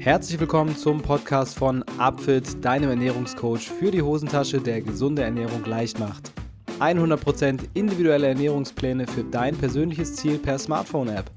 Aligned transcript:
Herzlich 0.00 0.40
willkommen 0.40 0.74
zum 0.78 1.02
Podcast 1.02 1.58
von 1.58 1.82
Upfit, 1.98 2.64
deinem 2.64 2.88
Ernährungscoach 2.88 3.68
für 3.68 3.90
die 3.90 4.00
Hosentasche, 4.00 4.58
der 4.58 4.80
gesunde 4.80 5.20
Ernährung 5.22 5.62
leicht 5.66 5.98
macht. 5.98 6.32
100% 6.78 7.68
individuelle 7.74 8.28
Ernährungspläne 8.28 9.06
für 9.06 9.24
dein 9.24 9.54
persönliches 9.58 10.16
Ziel 10.16 10.38
per 10.38 10.58
Smartphone-App. 10.58 11.30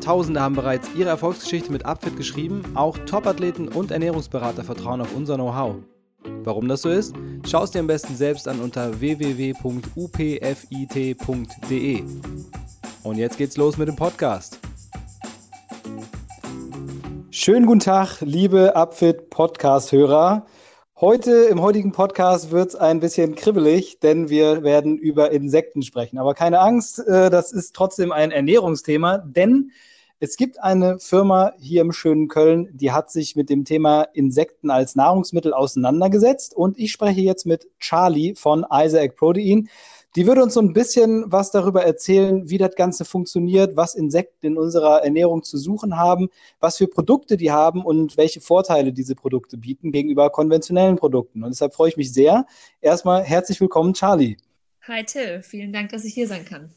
Tausende 0.00 0.40
haben 0.40 0.54
bereits 0.54 0.88
ihre 0.96 1.10
Erfolgsgeschichte 1.10 1.70
mit 1.70 1.84
Upfit 1.84 2.16
geschrieben, 2.16 2.62
auch 2.74 2.96
Topathleten 3.04 3.68
und 3.68 3.90
Ernährungsberater 3.90 4.64
vertrauen 4.64 5.02
auf 5.02 5.14
unser 5.14 5.34
Know-how. 5.34 5.74
Warum 6.42 6.68
das 6.68 6.80
so 6.80 6.88
ist? 6.88 7.14
Schau 7.46 7.64
es 7.64 7.72
dir 7.72 7.80
am 7.80 7.86
besten 7.86 8.16
selbst 8.16 8.48
an 8.48 8.60
unter 8.60 8.98
www.upfit.de. 8.98 9.64
Und 13.02 13.18
jetzt 13.18 13.36
geht's 13.36 13.58
los 13.58 13.76
mit 13.76 13.88
dem 13.88 13.96
Podcast. 13.96 14.58
Schönen 17.46 17.66
guten 17.66 17.78
Tag, 17.78 18.22
liebe 18.22 18.74
Upfit 18.74 19.30
Podcast-Hörer. 19.30 20.46
Heute 21.00 21.44
im 21.44 21.62
heutigen 21.62 21.92
Podcast 21.92 22.50
wird 22.50 22.70
es 22.70 22.74
ein 22.74 22.98
bisschen 22.98 23.36
kribbelig, 23.36 24.00
denn 24.00 24.28
wir 24.28 24.64
werden 24.64 24.98
über 24.98 25.30
Insekten 25.30 25.82
sprechen. 25.82 26.18
Aber 26.18 26.34
keine 26.34 26.58
Angst, 26.58 26.98
äh, 27.06 27.30
das 27.30 27.52
ist 27.52 27.76
trotzdem 27.76 28.10
ein 28.10 28.32
Ernährungsthema, 28.32 29.18
denn 29.18 29.70
es 30.18 30.36
gibt 30.36 30.60
eine 30.60 30.98
Firma 30.98 31.52
hier 31.56 31.82
im 31.82 31.92
schönen 31.92 32.26
Köln, 32.26 32.68
die 32.72 32.90
hat 32.90 33.12
sich 33.12 33.36
mit 33.36 33.48
dem 33.48 33.64
Thema 33.64 34.08
Insekten 34.12 34.68
als 34.68 34.96
Nahrungsmittel 34.96 35.54
auseinandergesetzt. 35.54 36.52
Und 36.52 36.76
ich 36.76 36.90
spreche 36.90 37.20
jetzt 37.20 37.46
mit 37.46 37.68
Charlie 37.78 38.34
von 38.34 38.66
Isaac 38.72 39.14
Protein. 39.14 39.68
Die 40.16 40.26
würde 40.26 40.42
uns 40.42 40.54
so 40.54 40.60
ein 40.60 40.72
bisschen 40.72 41.30
was 41.30 41.50
darüber 41.50 41.84
erzählen, 41.84 42.48
wie 42.48 42.56
das 42.56 42.74
Ganze 42.74 43.04
funktioniert, 43.04 43.76
was 43.76 43.94
Insekten 43.94 44.46
in 44.46 44.56
unserer 44.56 45.04
Ernährung 45.04 45.42
zu 45.42 45.58
suchen 45.58 45.98
haben, 45.98 46.30
was 46.58 46.78
für 46.78 46.86
Produkte 46.86 47.36
die 47.36 47.52
haben 47.52 47.84
und 47.84 48.16
welche 48.16 48.40
Vorteile 48.40 48.94
diese 48.94 49.14
Produkte 49.14 49.58
bieten 49.58 49.92
gegenüber 49.92 50.30
konventionellen 50.30 50.96
Produkten. 50.96 51.44
Und 51.44 51.50
deshalb 51.50 51.74
freue 51.74 51.90
ich 51.90 51.98
mich 51.98 52.14
sehr. 52.14 52.46
Erstmal 52.80 53.24
herzlich 53.24 53.60
willkommen, 53.60 53.92
Charlie. 53.92 54.38
Hi 54.88 55.04
Till, 55.04 55.42
vielen 55.42 55.74
Dank, 55.74 55.90
dass 55.90 56.02
ich 56.06 56.14
hier 56.14 56.26
sein 56.26 56.46
kann. 56.46 56.70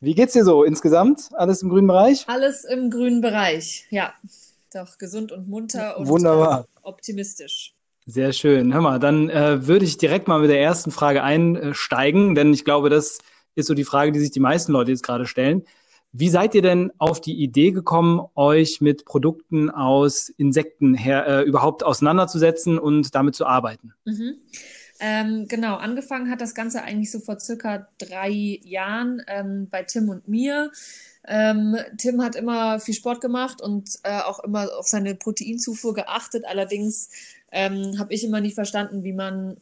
Wie 0.00 0.14
geht's 0.14 0.34
dir 0.34 0.44
so 0.44 0.62
insgesamt? 0.62 1.30
Alles 1.32 1.62
im 1.62 1.70
grünen 1.70 1.86
Bereich? 1.86 2.24
Alles 2.28 2.66
im 2.66 2.90
grünen 2.90 3.22
Bereich, 3.22 3.86
ja. 3.88 4.12
Doch 4.74 4.98
gesund 4.98 5.32
und 5.32 5.48
munter 5.48 5.96
und 5.96 6.08
Wunderbar. 6.08 6.66
optimistisch. 6.82 7.74
Sehr 8.06 8.32
schön. 8.32 8.72
Hör 8.72 8.80
mal, 8.80 8.98
dann 8.98 9.28
äh, 9.28 9.66
würde 9.66 9.84
ich 9.84 9.98
direkt 9.98 10.26
mal 10.26 10.40
mit 10.40 10.50
der 10.50 10.60
ersten 10.60 10.90
Frage 10.90 11.22
einsteigen, 11.22 12.34
denn 12.34 12.52
ich 12.52 12.64
glaube, 12.64 12.90
das 12.90 13.18
ist 13.54 13.66
so 13.66 13.74
die 13.74 13.84
Frage, 13.84 14.12
die 14.12 14.20
sich 14.20 14.30
die 14.30 14.40
meisten 14.40 14.72
Leute 14.72 14.90
jetzt 14.90 15.02
gerade 15.02 15.26
stellen. 15.26 15.64
Wie 16.12 16.28
seid 16.28 16.56
ihr 16.56 16.62
denn 16.62 16.90
auf 16.98 17.20
die 17.20 17.40
Idee 17.40 17.70
gekommen, 17.70 18.20
euch 18.34 18.80
mit 18.80 19.04
Produkten 19.04 19.70
aus 19.70 20.28
Insekten 20.28 20.94
her, 20.94 21.26
äh, 21.26 21.42
überhaupt 21.42 21.84
auseinanderzusetzen 21.84 22.78
und 22.78 23.14
damit 23.14 23.36
zu 23.36 23.46
arbeiten? 23.46 23.92
Mhm. 24.04 24.34
Ähm, 24.98 25.46
genau, 25.48 25.76
angefangen 25.76 26.30
hat 26.30 26.40
das 26.40 26.54
Ganze 26.54 26.82
eigentlich 26.82 27.10
so 27.10 27.20
vor 27.20 27.38
circa 27.38 27.88
drei 27.98 28.60
Jahren 28.62 29.22
ähm, 29.28 29.68
bei 29.70 29.84
Tim 29.84 30.08
und 30.08 30.28
mir. 30.28 30.72
Ähm, 31.26 31.76
Tim 31.96 32.22
hat 32.22 32.34
immer 32.34 32.80
viel 32.80 32.94
Sport 32.94 33.20
gemacht 33.20 33.62
und 33.62 33.98
äh, 34.02 34.20
auch 34.20 34.40
immer 34.40 34.68
auf 34.78 34.88
seine 34.88 35.14
Proteinzufuhr 35.14 35.94
geachtet. 35.94 36.44
Allerdings 36.46 37.08
ähm, 37.52 37.98
habe 37.98 38.14
ich 38.14 38.24
immer 38.24 38.40
nicht 38.40 38.54
verstanden, 38.54 39.04
wie 39.04 39.12
man 39.12 39.56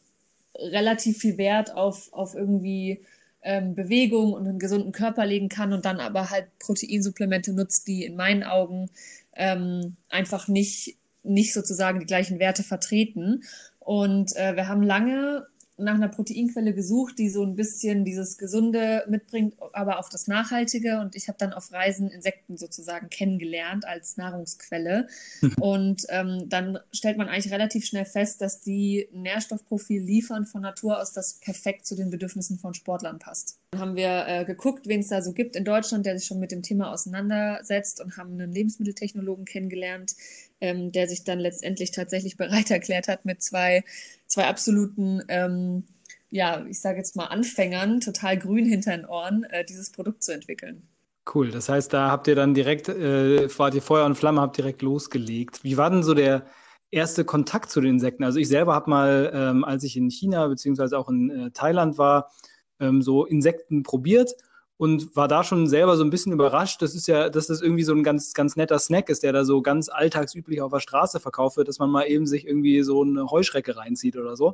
relativ 0.55 1.19
viel 1.19 1.37
Wert 1.37 1.75
auf, 1.75 2.11
auf 2.13 2.35
irgendwie 2.35 3.01
ähm, 3.41 3.75
Bewegung 3.75 4.33
und 4.33 4.47
einen 4.47 4.59
gesunden 4.59 4.91
Körper 4.91 5.25
legen 5.25 5.49
kann 5.49 5.73
und 5.73 5.85
dann 5.85 5.99
aber 5.99 6.29
halt 6.29 6.47
Proteinsupplemente 6.59 7.53
nutzt, 7.53 7.87
die 7.87 8.03
in 8.03 8.15
meinen 8.15 8.43
Augen 8.43 8.89
ähm, 9.35 9.95
einfach 10.09 10.47
nicht, 10.47 10.97
nicht 11.23 11.53
sozusagen 11.53 11.99
die 11.99 12.05
gleichen 12.05 12.39
Werte 12.39 12.63
vertreten. 12.63 13.43
Und 13.79 14.35
äh, 14.35 14.55
wir 14.55 14.67
haben 14.67 14.83
lange 14.83 15.47
nach 15.79 15.95
einer 15.95 16.07
Proteinquelle 16.07 16.73
gesucht, 16.73 17.17
die 17.17 17.29
so 17.29 17.43
ein 17.43 17.55
bisschen 17.55 18.05
dieses 18.05 18.37
Gesunde 18.37 19.05
mitbringt, 19.07 19.55
aber 19.73 19.99
auch 19.99 20.09
das 20.09 20.27
Nachhaltige. 20.27 20.99
Und 20.99 21.15
ich 21.15 21.27
habe 21.27 21.37
dann 21.37 21.53
auf 21.53 21.71
Reisen 21.71 22.09
Insekten 22.09 22.57
sozusagen 22.57 23.09
kennengelernt 23.09 23.85
als 23.85 24.17
Nahrungsquelle. 24.17 25.07
und 25.59 26.05
ähm, 26.09 26.49
dann 26.49 26.79
stellt 26.91 27.17
man 27.17 27.29
eigentlich 27.29 27.53
relativ 27.53 27.85
schnell 27.85 28.05
fest, 28.05 28.41
dass 28.41 28.61
die 28.61 29.09
Nährstoffprofil 29.13 30.01
liefern 30.01 30.45
von 30.45 30.61
Natur 30.61 30.99
aus, 30.99 31.13
das 31.13 31.35
perfekt 31.35 31.85
zu 31.85 31.95
den 31.95 32.09
Bedürfnissen 32.09 32.57
von 32.57 32.73
Sportlern 32.73 33.19
passt. 33.19 33.59
Dann 33.71 33.81
haben 33.81 33.95
wir 33.95 34.25
äh, 34.27 34.45
geguckt, 34.45 34.87
wen 34.87 35.01
es 35.01 35.07
da 35.09 35.21
so 35.21 35.33
gibt 35.33 35.55
in 35.55 35.63
Deutschland, 35.63 36.05
der 36.05 36.17
sich 36.17 36.27
schon 36.27 36.39
mit 36.39 36.51
dem 36.51 36.63
Thema 36.63 36.91
auseinandersetzt 36.91 38.01
und 38.01 38.17
haben 38.17 38.33
einen 38.33 38.51
Lebensmitteltechnologen 38.51 39.45
kennengelernt, 39.45 40.15
ähm, 40.61 40.91
der 40.91 41.07
sich 41.07 41.23
dann 41.23 41.39
letztendlich 41.39 41.91
tatsächlich 41.91 42.37
bereit 42.37 42.71
erklärt 42.71 43.07
hat, 43.07 43.25
mit 43.25 43.41
zwei, 43.41 43.83
zwei 44.27 44.45
absoluten, 44.45 45.21
ähm, 45.27 45.83
ja, 46.29 46.65
ich 46.67 46.79
sage 46.79 46.97
jetzt 46.97 47.15
mal 47.15 47.25
Anfängern, 47.25 48.01
total 48.01 48.37
grün 48.37 48.65
hinter 48.65 48.95
den 48.95 49.05
Ohren, 49.05 49.43
äh, 49.45 49.65
dieses 49.65 49.91
Produkt 49.91 50.23
zu 50.23 50.33
entwickeln. 50.33 50.87
Cool, 51.33 51.51
das 51.51 51.69
heißt, 51.69 51.93
da 51.93 52.09
habt 52.09 52.27
ihr 52.27 52.35
dann 52.35 52.53
direkt, 52.53 52.89
äh, 52.89 53.47
wart 53.57 53.75
ihr 53.75 53.81
Feuer 53.81 54.05
und 54.05 54.15
Flamme, 54.15 54.41
habt 54.41 54.57
direkt 54.57 54.81
losgelegt. 54.81 55.63
Wie 55.63 55.77
war 55.77 55.89
denn 55.89 56.03
so 56.03 56.13
der 56.13 56.45
erste 56.91 57.23
Kontakt 57.23 57.69
zu 57.69 57.81
den 57.81 57.91
Insekten? 57.91 58.23
Also 58.23 58.39
ich 58.39 58.47
selber 58.47 58.73
habe 58.73 58.89
mal, 58.89 59.31
ähm, 59.33 59.63
als 59.63 59.83
ich 59.83 59.95
in 59.95 60.09
China 60.09 60.47
beziehungsweise 60.47 60.97
auch 60.97 61.09
in 61.09 61.29
äh, 61.29 61.51
Thailand 61.51 61.97
war, 61.97 62.31
ähm, 62.79 63.01
so 63.01 63.25
Insekten 63.25 63.83
probiert 63.83 64.33
und 64.79 65.13
war 65.17 65.27
da 65.27 65.43
schon 65.43 65.67
selber 65.67 65.97
so 65.97 66.05
ein 66.05 66.09
bisschen 66.09 66.31
überrascht. 66.31 66.81
Das 66.81 66.95
ist 66.95 67.05
ja, 67.05 67.29
dass 67.29 67.47
das 67.47 67.61
irgendwie 67.61 67.83
so 67.83 67.93
ein 67.93 68.01
ganz, 68.01 68.33
ganz 68.33 68.55
netter 68.55 68.79
Snack 68.79 69.09
ist, 69.09 69.23
der 69.23 69.33
da 69.33 69.43
so 69.43 69.61
ganz 69.61 69.89
alltagsüblich 69.89 70.61
auf 70.61 70.71
der 70.71 70.79
Straße 70.79 71.19
verkauft 71.19 71.57
wird, 71.57 71.67
dass 71.67 71.79
man 71.79 71.89
mal 71.89 72.05
eben 72.05 72.25
sich 72.25 72.47
irgendwie 72.47 72.81
so 72.81 73.03
eine 73.03 73.29
Heuschrecke 73.29 73.75
reinzieht 73.75 74.15
oder 74.15 74.37
so. 74.37 74.53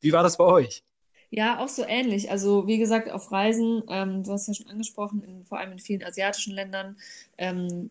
Wie 0.00 0.14
war 0.14 0.22
das 0.22 0.38
bei 0.38 0.44
euch? 0.44 0.82
Ja, 1.28 1.58
auch 1.62 1.68
so 1.68 1.84
ähnlich. 1.86 2.30
Also 2.30 2.66
wie 2.66 2.78
gesagt, 2.78 3.10
auf 3.10 3.30
Reisen, 3.30 3.82
ähm, 3.90 4.22
du 4.22 4.32
hast 4.32 4.48
ja 4.48 4.54
schon 4.54 4.68
angesprochen, 4.68 5.22
in, 5.22 5.44
vor 5.44 5.58
allem 5.58 5.72
in 5.72 5.78
vielen 5.78 6.02
asiatischen 6.02 6.54
Ländern, 6.54 6.96
ähm, 7.36 7.90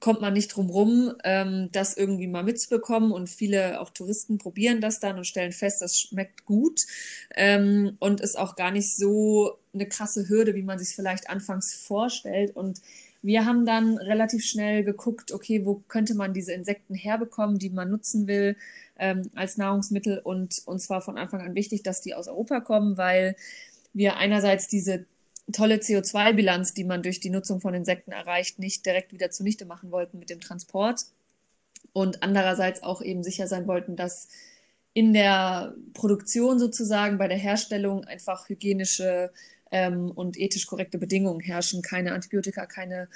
kommt 0.00 0.20
man 0.20 0.32
nicht 0.32 0.48
drum 0.48 0.70
rum, 0.70 1.14
ähm, 1.24 1.68
das 1.72 1.96
irgendwie 1.96 2.26
mal 2.26 2.42
mitzubekommen. 2.42 3.12
Und 3.12 3.28
viele 3.28 3.80
auch 3.80 3.90
Touristen 3.90 4.38
probieren 4.38 4.80
das 4.80 5.00
dann 5.00 5.16
und 5.16 5.26
stellen 5.26 5.52
fest, 5.52 5.82
das 5.82 5.98
schmeckt 5.98 6.44
gut 6.44 6.86
ähm, 7.34 7.96
und 7.98 8.20
ist 8.20 8.38
auch 8.38 8.56
gar 8.56 8.70
nicht 8.70 8.94
so 8.94 9.58
eine 9.74 9.86
krasse 9.86 10.28
Hürde, 10.28 10.54
wie 10.54 10.62
man 10.62 10.78
sich 10.78 10.94
vielleicht 10.94 11.30
anfangs 11.30 11.74
vorstellt. 11.74 12.54
Und 12.54 12.80
wir 13.22 13.44
haben 13.44 13.66
dann 13.66 13.98
relativ 13.98 14.44
schnell 14.44 14.84
geguckt, 14.84 15.32
okay, 15.32 15.64
wo 15.64 15.82
könnte 15.88 16.14
man 16.14 16.32
diese 16.32 16.52
Insekten 16.52 16.94
herbekommen, 16.94 17.58
die 17.58 17.70
man 17.70 17.90
nutzen 17.90 18.26
will 18.26 18.56
ähm, 18.98 19.30
als 19.34 19.56
Nahrungsmittel. 19.56 20.18
Und 20.18 20.62
uns 20.66 20.88
war 20.90 21.00
von 21.00 21.18
Anfang 21.18 21.40
an 21.40 21.54
wichtig, 21.54 21.82
dass 21.82 22.00
die 22.00 22.14
aus 22.14 22.28
Europa 22.28 22.60
kommen, 22.60 22.96
weil 22.96 23.36
wir 23.92 24.16
einerseits 24.16 24.68
diese 24.68 25.06
tolle 25.52 25.76
CO2-Bilanz, 25.76 26.74
die 26.74 26.84
man 26.84 27.02
durch 27.02 27.20
die 27.20 27.30
Nutzung 27.30 27.60
von 27.60 27.74
Insekten 27.74 28.12
erreicht, 28.12 28.58
nicht 28.58 28.84
direkt 28.84 29.12
wieder 29.12 29.30
zunichte 29.30 29.64
machen 29.64 29.90
wollten 29.90 30.18
mit 30.18 30.30
dem 30.30 30.40
Transport 30.40 31.06
und 31.92 32.22
andererseits 32.22 32.82
auch 32.82 33.00
eben 33.00 33.22
sicher 33.22 33.46
sein 33.46 33.66
wollten, 33.66 33.96
dass 33.96 34.28
in 34.92 35.12
der 35.12 35.74
Produktion 35.94 36.58
sozusagen 36.58 37.18
bei 37.18 37.28
der 37.28 37.36
Herstellung 37.36 38.04
einfach 38.04 38.48
hygienische 38.48 39.30
ähm, 39.70 40.10
und 40.10 40.38
ethisch 40.38 40.66
korrekte 40.66 40.98
Bedingungen 40.98 41.40
herrschen, 41.40 41.82
keine 41.82 42.12
Antibiotika, 42.12 42.66
keine 42.66 43.08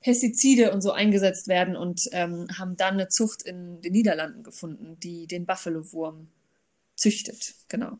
Pestizide 0.00 0.72
und 0.72 0.80
so 0.80 0.92
eingesetzt 0.92 1.48
werden 1.48 1.76
und 1.76 2.08
ähm, 2.12 2.46
haben 2.58 2.76
dann 2.76 2.94
eine 2.94 3.08
Zucht 3.08 3.42
in 3.42 3.80
den 3.80 3.92
Niederlanden 3.92 4.42
gefunden, 4.42 4.98
die 5.00 5.26
den 5.26 5.46
Buffalo-Wurm 5.46 6.28
züchtet. 6.94 7.54
Genau. 7.68 7.98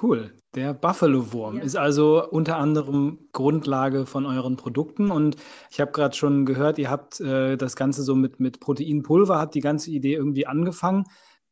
Cool. 0.00 0.32
Der 0.54 0.74
Buffalo-Wurm 0.74 1.58
ja. 1.58 1.62
ist 1.62 1.76
also 1.76 2.28
unter 2.28 2.56
anderem 2.56 3.18
Grundlage 3.32 4.06
von 4.06 4.26
euren 4.26 4.56
Produkten. 4.56 5.10
Und 5.10 5.36
ich 5.70 5.80
habe 5.80 5.92
gerade 5.92 6.16
schon 6.16 6.44
gehört, 6.44 6.78
ihr 6.78 6.90
habt 6.90 7.20
äh, 7.20 7.56
das 7.56 7.76
Ganze 7.76 8.02
so 8.02 8.14
mit, 8.14 8.40
mit 8.40 8.60
Proteinpulver, 8.60 9.38
hat 9.38 9.54
die 9.54 9.60
ganze 9.60 9.90
Idee 9.90 10.14
irgendwie 10.14 10.46
angefangen. 10.46 11.04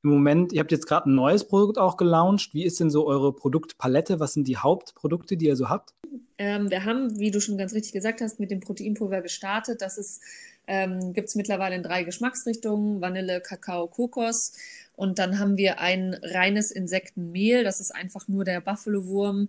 Im 0.03 0.11
Moment, 0.11 0.53
ihr 0.53 0.61
habt 0.61 0.71
jetzt 0.71 0.87
gerade 0.87 1.11
ein 1.11 1.15
neues 1.15 1.47
Produkt 1.47 1.79
auch 1.79 1.97
gelauncht. 1.97 2.55
Wie 2.55 2.65
ist 2.65 2.79
denn 2.79 2.91
so 2.91 3.07
eure 3.07 3.33
Produktpalette? 3.33 4.21
Was 4.21 4.33
sind 4.33 4.47
die 4.47 4.57
Hauptprodukte, 4.57 5.37
die 5.37 5.47
ihr 5.47 5.57
so 5.57 5.69
habt? 5.69 5.95
Ähm, 6.39 6.71
wir 6.71 6.85
haben, 6.85 7.19
wie 7.19 7.33
du 7.33 7.41
schon 7.41 7.59
ganz 7.59 7.75
richtig 7.75 7.93
gesagt 7.93 8.21
hast, 8.21 8.39
mit 8.39 8.53
dem 8.53 8.61
Proteinpulver 8.61 9.23
gestartet. 9.23 9.83
Das 9.83 9.99
ist, 9.99 10.23
ähm, 10.69 11.13
gibt 11.13 11.29
es 11.29 11.35
mittlerweile 11.35 11.75
in 11.75 11.83
drei 11.83 12.05
Geschmacksrichtungen: 12.05 13.01
Vanille, 13.01 13.41
Kakao, 13.41 13.89
Kokos. 13.89 14.53
Und 14.95 15.19
dann 15.19 15.39
haben 15.39 15.57
wir 15.57 15.81
ein 15.81 16.15
reines 16.23 16.71
Insektenmehl. 16.71 17.63
Das 17.65 17.81
ist 17.81 17.95
einfach 17.95 18.27
nur 18.27 18.45
der 18.45 18.61
Buffalo-Wurm 18.61 19.49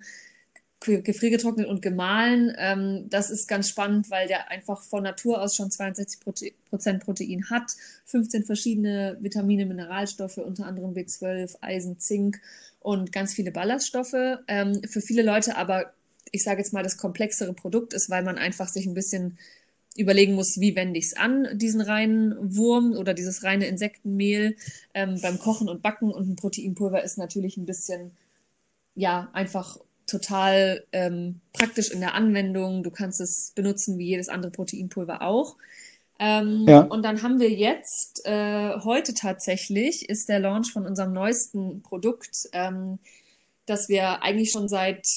gefriergetrocknet 0.79 1.67
und 1.67 1.81
gemahlen. 1.81 2.53
Ähm, 2.57 3.09
das 3.09 3.29
ist 3.29 3.47
ganz 3.47 3.67
spannend, 3.67 4.09
weil 4.09 4.27
der 4.27 4.49
einfach 4.49 4.81
von 4.81 5.03
Natur 5.03 5.41
aus 5.41 5.55
schon 5.55 5.71
62 5.71 6.21
Prozent 6.69 7.03
Protein 7.03 7.49
hat, 7.49 7.71
15 8.05 8.45
verschiedene 8.45 9.17
Vitamine, 9.19 9.65
Mineralstoffe, 9.65 10.37
unter 10.37 10.65
anderem 10.65 10.93
B12, 10.93 11.57
Eisen, 11.61 11.99
Zink 11.99 12.39
und 12.79 13.11
ganz 13.11 13.33
viele 13.33 13.51
Ballaststoffe. 13.51 14.39
Ähm, 14.47 14.81
für 14.87 15.01
viele 15.01 15.21
Leute 15.21 15.57
aber, 15.57 15.93
ich 16.31 16.43
sage 16.43 16.61
jetzt 16.61 16.71
mal, 16.71 16.83
das 16.83 16.97
komplexere 16.97 17.53
Produkt 17.53 17.93
ist, 17.93 18.09
weil 18.09 18.23
man 18.23 18.37
einfach 18.37 18.69
sich 18.69 18.85
ein 18.85 18.93
bisschen 18.93 19.37
überlegen 19.95 20.33
muss, 20.33 20.59
wie 20.59 20.75
wende 20.75 20.99
ich 20.99 21.07
es 21.07 21.17
an, 21.17 21.47
diesen 21.53 21.81
reinen 21.81 22.55
Wurm 22.55 22.93
oder 22.93 23.13
dieses 23.13 23.43
reine 23.43 23.67
Insektenmehl 23.67 24.55
ähm, 24.93 25.19
beim 25.21 25.39
Kochen 25.39 25.67
und 25.67 25.81
Backen. 25.81 26.11
Und 26.11 26.29
ein 26.29 26.35
Proteinpulver 26.35 27.03
ist 27.03 27.17
natürlich 27.17 27.57
ein 27.57 27.65
bisschen, 27.65 28.11
ja, 28.95 29.29
einfach 29.33 29.77
total 30.07 30.83
ähm, 30.91 31.41
praktisch 31.53 31.91
in 31.91 31.99
der 31.99 32.13
Anwendung. 32.13 32.83
Du 32.83 32.91
kannst 32.91 33.21
es 33.21 33.51
benutzen 33.55 33.97
wie 33.97 34.07
jedes 34.07 34.29
andere 34.29 34.51
Proteinpulver 34.51 35.21
auch. 35.21 35.57
Ähm, 36.19 36.65
ja. 36.67 36.81
Und 36.81 37.03
dann 37.03 37.23
haben 37.23 37.39
wir 37.39 37.49
jetzt, 37.49 38.25
äh, 38.25 38.77
heute 38.83 39.13
tatsächlich, 39.13 40.09
ist 40.09 40.27
der 40.27 40.39
Launch 40.39 40.71
von 40.71 40.85
unserem 40.85 41.13
neuesten 41.13 41.81
Produkt, 41.81 42.49
ähm, 42.51 42.99
das 43.65 43.87
wir 43.87 44.21
eigentlich 44.21 44.51
schon 44.51 44.67
seit 44.67 45.07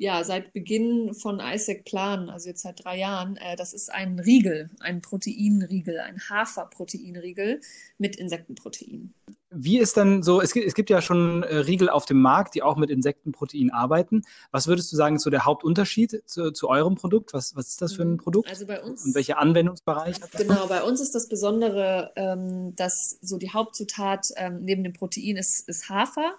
ja, 0.00 0.24
seit 0.24 0.54
Beginn 0.54 1.12
von 1.12 1.40
Isaac 1.44 1.84
planen, 1.84 2.30
also 2.30 2.48
jetzt 2.48 2.62
seit 2.62 2.82
drei 2.82 2.96
Jahren, 2.96 3.36
äh, 3.36 3.54
das 3.54 3.74
ist 3.74 3.92
ein 3.92 4.18
Riegel, 4.18 4.70
ein 4.80 5.02
Proteinriegel, 5.02 6.00
ein 6.00 6.18
Haferproteinriegel 6.18 7.60
mit 7.98 8.16
Insektenprotein. 8.16 9.12
Wie 9.50 9.78
ist 9.78 9.98
dann 9.98 10.22
so, 10.22 10.40
es 10.40 10.54
gibt, 10.54 10.66
es 10.66 10.72
gibt 10.72 10.88
ja 10.88 11.02
schon 11.02 11.42
äh, 11.42 11.54
Riegel 11.54 11.90
auf 11.90 12.06
dem 12.06 12.22
Markt, 12.22 12.54
die 12.54 12.62
auch 12.62 12.78
mit 12.78 12.88
Insektenprotein 12.88 13.72
arbeiten. 13.72 14.22
Was 14.52 14.68
würdest 14.68 14.90
du 14.90 14.96
sagen, 14.96 15.16
ist 15.16 15.22
so 15.22 15.28
der 15.28 15.44
Hauptunterschied 15.44 16.22
zu, 16.24 16.50
zu 16.50 16.70
eurem 16.70 16.94
Produkt? 16.94 17.34
Was, 17.34 17.54
was 17.54 17.68
ist 17.68 17.82
das 17.82 17.92
für 17.92 18.02
ein 18.02 18.12
mhm. 18.12 18.16
Produkt? 18.16 18.48
Also 18.48 18.66
bei 18.66 18.82
uns. 18.82 19.04
Und 19.04 19.14
welcher 19.14 19.36
Anwendungsbereich 19.38 20.22
hat 20.22 20.32
das? 20.32 20.40
Genau, 20.40 20.66
bei 20.66 20.82
uns 20.82 21.02
ist 21.02 21.14
das 21.14 21.28
Besondere, 21.28 22.12
ähm, 22.16 22.74
dass 22.74 23.18
so 23.20 23.36
die 23.36 23.50
Hauptzutat 23.50 24.28
ähm, 24.36 24.60
neben 24.62 24.82
dem 24.82 24.94
Protein 24.94 25.36
ist, 25.36 25.68
ist 25.68 25.90
Hafer. 25.90 26.36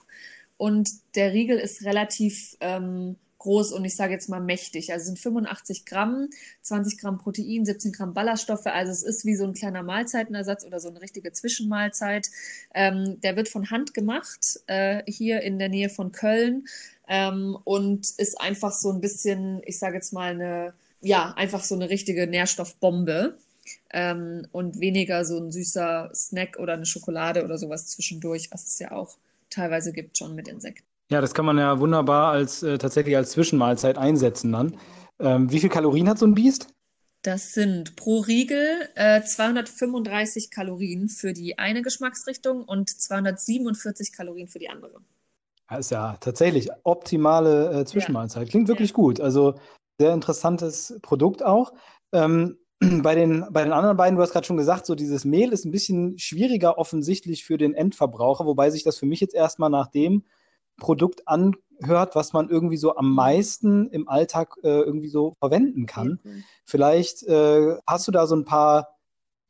Und 0.58 0.90
der 1.14 1.32
Riegel 1.32 1.60
ist 1.60 1.86
relativ 1.86 2.58
ähm, 2.60 3.18
groß 3.42 3.72
und 3.74 3.84
ich 3.86 3.96
sage 3.96 4.14
jetzt 4.14 4.30
mal 4.30 4.40
mächtig. 4.40 4.94
Also 4.94 5.06
sind 5.06 5.20
85 5.20 5.86
Gramm, 5.86 6.30
20 6.62 7.00
Gramm 7.00 7.18
Protein, 7.18 7.66
17 7.66 7.92
Gramm 7.92 8.14
Ballaststoffe. 8.14 8.68
Also 8.68 8.92
es 8.92 9.04
ist 9.04 9.26
wie 9.26 9.36
so 9.36 9.46
ein 9.46 9.54
kleiner 9.54 9.84
Mahlzeitenersatz 9.84 10.64
oder 10.64 10.80
so 10.80 10.90
eine 10.90 11.02
richtige 11.02 11.32
Zwischenmahlzeit. 11.32 12.30
Ähm, 12.74 13.20
der 13.22 13.36
wird 13.36 13.50
von 13.50 13.70
Hand 13.72 13.94
gemacht, 13.94 14.60
äh, 14.68 15.04
hier 15.08 15.42
in 15.42 15.58
der 15.60 15.70
Nähe 15.70 15.90
von 15.90 16.12
Köln 16.12 16.66
ähm, 17.08 17.58
und 17.64 18.10
ist 18.18 18.40
einfach 18.40 18.74
so 18.74 18.92
ein 18.92 19.02
bisschen, 19.02 19.62
ich 19.66 19.80
sage 19.80 19.96
jetzt 19.96 20.14
mal 20.14 20.32
eine, 20.32 20.74
ja, 21.02 21.34
einfach 21.36 21.64
so 21.64 21.76
eine 21.76 21.90
richtige 21.90 22.28
Nährstoffbombe. 22.28 23.38
Ähm, 23.94 24.48
und 24.52 24.80
weniger 24.80 25.24
so 25.24 25.38
ein 25.38 25.52
süßer 25.52 26.12
Snack 26.16 26.58
oder 26.58 26.74
eine 26.74 26.86
Schokolade 26.86 27.44
oder 27.44 27.58
sowas 27.58 27.88
zwischendurch, 27.88 28.50
was 28.52 28.66
es 28.66 28.80
ja 28.80 28.92
auch 28.92 29.18
teilweise 29.50 29.94
gibt 29.94 30.18
schon 30.18 30.34
mit 30.36 30.48
Insekten. 30.48 30.91
Ja, 31.12 31.20
das 31.20 31.34
kann 31.34 31.46
man 31.46 31.58
ja 31.58 31.78
wunderbar 31.80 32.32
als 32.32 32.64
äh, 32.64 32.78
tatsächlich 32.78 33.18
als 33.18 33.32
Zwischenmahlzeit 33.32 33.98
einsetzen 33.98 34.54
dann. 34.54 34.78
Ähm, 35.20 35.52
wie 35.52 35.60
viel 35.60 35.70
Kalorien 35.70 36.08
hat 36.08 36.18
so 36.18 36.26
ein 36.26 36.36
Biest? 36.36 36.70
Das 37.22 37.54
sind 37.54 37.98
pro 37.98 38.20
Riegel 38.20 38.88
äh, 38.96 39.22
235 39.22 40.50
Kalorien 40.52 41.10
für 41.10 41.34
die 41.34 41.60
eine 41.60 41.82
Geschmacksrichtung 41.82 42.64
und 42.64 42.90
247 42.90 44.14
Kalorien 44.14 44.48
für 44.48 44.60
die 44.60 44.70
andere. 44.70 45.02
Das 45.70 45.80
ist 45.80 45.92
ja 45.92 46.16
tatsächlich 46.22 46.70
optimale 46.84 47.82
äh, 47.82 47.86
Zwischenmahlzeit. 47.86 48.50
Klingt 48.50 48.70
wirklich 48.70 48.92
ja. 48.92 48.96
gut. 48.96 49.20
Also 49.20 49.56
sehr 50.00 50.14
interessantes 50.14 50.98
Produkt 51.02 51.44
auch. 51.44 51.74
Ähm, 52.14 52.58
bei, 52.80 53.16
den, 53.16 53.46
bei 53.52 53.64
den 53.64 53.74
anderen 53.74 53.98
beiden, 53.98 54.16
du 54.16 54.22
hast 54.22 54.32
gerade 54.32 54.48
schon 54.48 54.58
gesagt, 54.58 54.86
so 54.86 54.96
dieses 54.96 55.26
Mehl 55.26 55.52
ist 55.52 55.66
ein 55.66 55.72
bisschen 55.72 56.18
schwieriger 56.18 56.78
offensichtlich 56.78 57.44
für 57.44 57.58
den 57.58 57.74
Endverbraucher, 57.74 58.46
wobei 58.46 58.70
sich 58.70 58.84
das 58.84 58.98
für 58.98 59.06
mich 59.06 59.20
jetzt 59.20 59.36
erstmal 59.36 59.70
nach 59.70 59.88
dem 59.88 60.24
Produkt 60.78 61.28
anhört, 61.28 62.16
was 62.16 62.34
man 62.34 62.50
irgendwie 62.50 62.78
so 62.78 62.96
am 62.96 63.14
meisten 63.14 63.90
im 63.90 64.08
Alltag 64.08 64.56
äh, 64.64 64.68
irgendwie 64.68 65.10
so 65.10 65.36
verwenden 65.40 65.86
kann. 65.86 66.20
Mhm. 66.24 66.44
Vielleicht 66.66 67.24
äh, 67.24 67.78
hast 67.88 68.08
du 68.08 68.12
da 68.12 68.28
so 68.28 68.36
ein 68.36 68.46
paar 68.46 68.98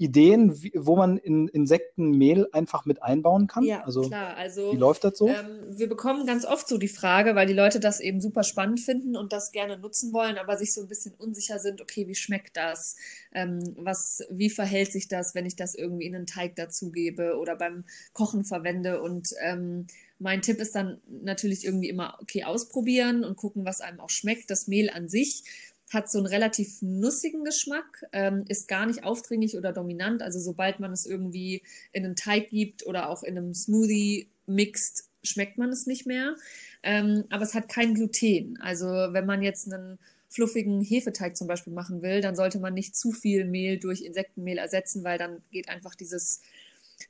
Ideen, 0.02 0.64
wie, 0.64 0.72
wo 0.76 0.96
man 0.96 1.18
in 1.18 1.48
Insektenmehl 1.48 2.48
einfach 2.54 2.86
mit 2.86 3.04
einbauen 3.04 3.46
kann? 3.46 3.64
Ja, 3.64 3.84
also, 3.84 4.02
klar. 4.02 4.36
Also, 4.36 4.74
wie 4.74 4.78
läuft 4.78 5.04
das 5.04 5.16
so? 5.16 5.28
Ähm, 5.28 5.60
wir 5.70 5.88
bekommen 5.88 6.26
ganz 6.26 6.44
oft 6.44 6.68
so 6.68 6.80
die 6.80 6.88
Frage, 6.88 7.36
weil 7.36 7.46
die 7.46 7.54
Leute 7.54 7.80
das 7.80 8.00
eben 8.00 8.20
super 8.20 8.42
spannend 8.42 8.80
finden 8.80 9.16
und 9.16 9.32
das 9.32 9.52
gerne 9.52 9.78
nutzen 9.78 10.12
wollen, 10.12 10.40
aber 10.40 10.58
sich 10.58 10.74
so 10.74 10.82
ein 10.82 10.88
bisschen 10.88 11.14
unsicher 11.14 11.60
sind, 11.60 11.82
okay, 11.82 12.08
wie 12.08 12.16
schmeckt 12.16 12.58
das? 12.58 12.96
Ähm, 13.32 13.76
was, 13.78 14.24
wie 14.32 14.50
verhält 14.50 14.92
sich 14.92 15.08
das, 15.08 15.36
wenn 15.36 15.46
ich 15.46 15.56
das 15.56 15.76
irgendwie 15.76 16.08
in 16.08 16.16
einen 16.16 16.26
Teig 16.26 16.56
dazugebe 16.56 17.38
oder 17.38 17.56
beim 17.56 17.86
Kochen 18.14 18.44
verwende? 18.44 19.04
Und 19.04 19.30
ähm, 19.44 19.86
mein 20.22 20.44
Tipp 20.44 20.60
ist 20.60 20.76
dann 20.76 21.02
natürlich 21.08 21.66
irgendwie 21.66 21.90
immer, 21.90 22.18
okay, 22.22 22.44
ausprobieren 22.44 23.24
und 23.24 23.38
gucken, 23.38 23.66
was 23.66 23.82
einem 23.82 24.00
auch 24.00 24.12
schmeckt. 24.12 24.52
Das 24.52 24.68
Mehl 24.68 24.90
an 24.92 25.10
sich 25.10 25.44
hat 25.92 26.12
so 26.12 26.20
einen 26.20 26.28
relativ 26.28 26.82
nussigen 26.82 27.44
Geschmack, 27.44 28.06
ähm, 28.14 28.46
ist 28.48 28.68
gar 28.68 28.86
nicht 28.86 29.04
aufdringlich 29.04 29.58
oder 29.58 29.74
dominant. 29.74 30.22
Also 30.22 30.40
sobald 30.40 30.80
man 30.80 30.92
es 30.92 31.08
irgendwie 31.08 31.64
in 31.92 32.06
einen 32.06 32.16
Teig 32.16 32.52
gibt 32.52 32.86
oder 32.86 33.10
auch 33.10 33.24
in 33.24 33.36
einem 33.36 33.54
Smoothie 33.54 34.30
mixt, 34.46 35.10
schmeckt 35.24 35.58
man 35.58 35.70
es 35.70 35.88
nicht 35.88 36.06
mehr. 36.06 36.36
Ähm, 36.84 37.26
aber 37.30 37.44
es 37.44 37.56
hat 37.56 37.68
kein 37.68 37.96
Gluten. 37.96 38.58
Also 38.62 38.86
wenn 38.86 39.26
man 39.26 39.42
jetzt 39.42 39.74
einen 39.74 39.98
fluffigen 40.30 40.82
Hefeteig 40.82 41.36
zum 41.36 41.48
Beispiel 41.48 41.74
machen 41.74 42.04
will, 42.04 42.22
dann 42.22 42.36
sollte 42.36 42.60
man 42.60 42.76
nicht 42.76 42.96
zu 42.96 43.12
viel 43.12 43.46
Mehl 43.46 43.80
durch 43.80 44.02
Insektenmehl 44.02 44.60
ersetzen, 44.60 45.04
weil 45.04 45.18
dann 45.18 45.42
geht 45.52 45.68
einfach 45.68 45.96
dieses, 45.96 46.42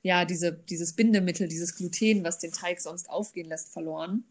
ja, 0.01 0.25
diese, 0.25 0.53
dieses 0.53 0.93
Bindemittel, 0.93 1.47
dieses 1.47 1.75
Gluten, 1.75 2.23
was 2.23 2.39
den 2.39 2.51
Teig 2.51 2.81
sonst 2.81 3.09
aufgehen 3.09 3.47
lässt, 3.47 3.71
verloren. 3.73 4.23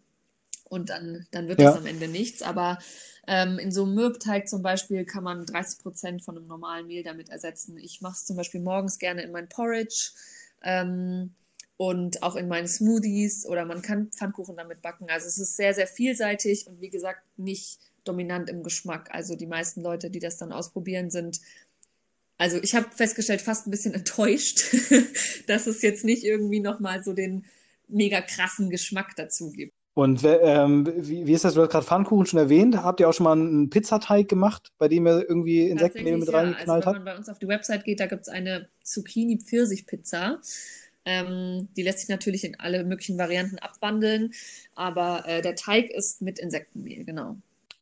Und 0.65 0.89
dann, 0.91 1.27
dann 1.33 1.49
wird 1.49 1.61
ja. 1.61 1.71
das 1.71 1.79
am 1.79 1.87
Ende 1.87 2.07
nichts. 2.07 2.43
Aber 2.43 2.79
ähm, 3.27 3.59
in 3.59 3.73
so 3.73 3.85
einem 3.85 3.95
Mürbteig 3.95 4.49
zum 4.49 4.63
Beispiel 4.63 5.05
kann 5.05 5.25
man 5.25 5.45
30 5.45 5.81
Prozent 5.81 6.23
von 6.23 6.37
einem 6.37 6.47
normalen 6.47 6.87
Mehl 6.87 7.03
damit 7.03 7.29
ersetzen. 7.29 7.77
Ich 7.77 8.01
mache 8.01 8.15
es 8.15 8.25
zum 8.25 8.37
Beispiel 8.37 8.61
morgens 8.61 8.99
gerne 8.99 9.23
in 9.23 9.33
mein 9.33 9.49
Porridge 9.49 10.13
ähm, 10.63 11.35
und 11.77 12.23
auch 12.23 12.37
in 12.37 12.47
meine 12.47 12.69
Smoothies 12.69 13.47
oder 13.47 13.65
man 13.65 13.83
kann 13.83 14.13
Pfannkuchen 14.13 14.57
damit 14.57 14.81
backen. 14.81 15.07
Also 15.09 15.27
es 15.27 15.39
ist 15.39 15.57
sehr, 15.57 15.75
sehr 15.75 15.89
vielseitig 15.89 16.67
und 16.69 16.81
wie 16.81 16.91
gesagt 16.91 17.23
nicht 17.37 17.81
dominant 18.05 18.49
im 18.49 18.63
Geschmack. 18.63 19.09
Also 19.13 19.37
die 19.37 19.47
meisten 19.47 19.83
Leute, 19.83 20.11
die 20.11 20.21
das 20.21 20.37
dann 20.37 20.53
ausprobieren, 20.53 21.11
sind 21.11 21.41
also 22.41 22.57
ich 22.63 22.75
habe 22.75 22.87
festgestellt, 22.91 23.43
fast 23.43 23.67
ein 23.67 23.71
bisschen 23.71 23.93
enttäuscht, 24.01 24.75
dass 25.47 25.67
es 25.67 25.83
jetzt 25.83 26.05
nicht 26.05 26.25
irgendwie 26.25 26.61
nochmal 26.61 27.05
so 27.05 27.13
den 27.13 27.45
mega 27.87 28.23
krassen 28.23 28.71
Geschmack 28.71 29.15
dazu 29.17 29.51
gibt. 29.51 29.75
Und 29.93 30.23
ähm, 30.25 30.91
wie, 30.97 31.27
wie, 31.27 31.33
ist 31.35 31.45
das? 31.45 31.53
Du 31.53 31.61
hast 31.61 31.69
gerade 31.69 31.85
Pfannkuchen 31.85 32.25
schon 32.25 32.39
erwähnt. 32.39 32.77
Habt 32.77 33.01
ihr 33.01 33.09
auch 33.09 33.13
schon 33.13 33.25
mal 33.25 33.33
einen 33.33 33.69
Pizzateig 33.69 34.29
gemacht, 34.29 34.73
bei 34.79 34.89
dem 34.89 35.07
ihr 35.07 35.29
irgendwie 35.29 35.69
Insektenmehl 35.69 36.17
mit 36.17 36.29
ja. 36.29 36.39
reingeknallt 36.39 36.69
also, 36.69 36.87
habt? 36.87 36.97
Wenn 36.97 37.05
man 37.05 37.13
bei 37.13 37.19
uns 37.19 37.29
auf 37.29 37.39
die 37.39 37.49
Website 37.49 37.85
geht, 37.85 38.01
da 38.01 38.07
gibt 38.07 38.23
es 38.23 38.29
eine 38.29 38.69
Zucchini-Pfirsich-Pizza. 38.85 40.41
Ähm, 41.05 41.69
die 41.77 41.83
lässt 41.83 41.99
sich 41.99 42.09
natürlich 42.09 42.45
in 42.45 42.59
alle 42.59 42.85
möglichen 42.85 43.19
Varianten 43.19 43.59
abwandeln, 43.59 44.33
aber 44.75 45.25
äh, 45.27 45.43
der 45.43 45.57
Teig 45.57 45.91
ist 45.91 46.23
mit 46.23 46.39
Insektenmehl, 46.39 47.05
genau. 47.05 47.37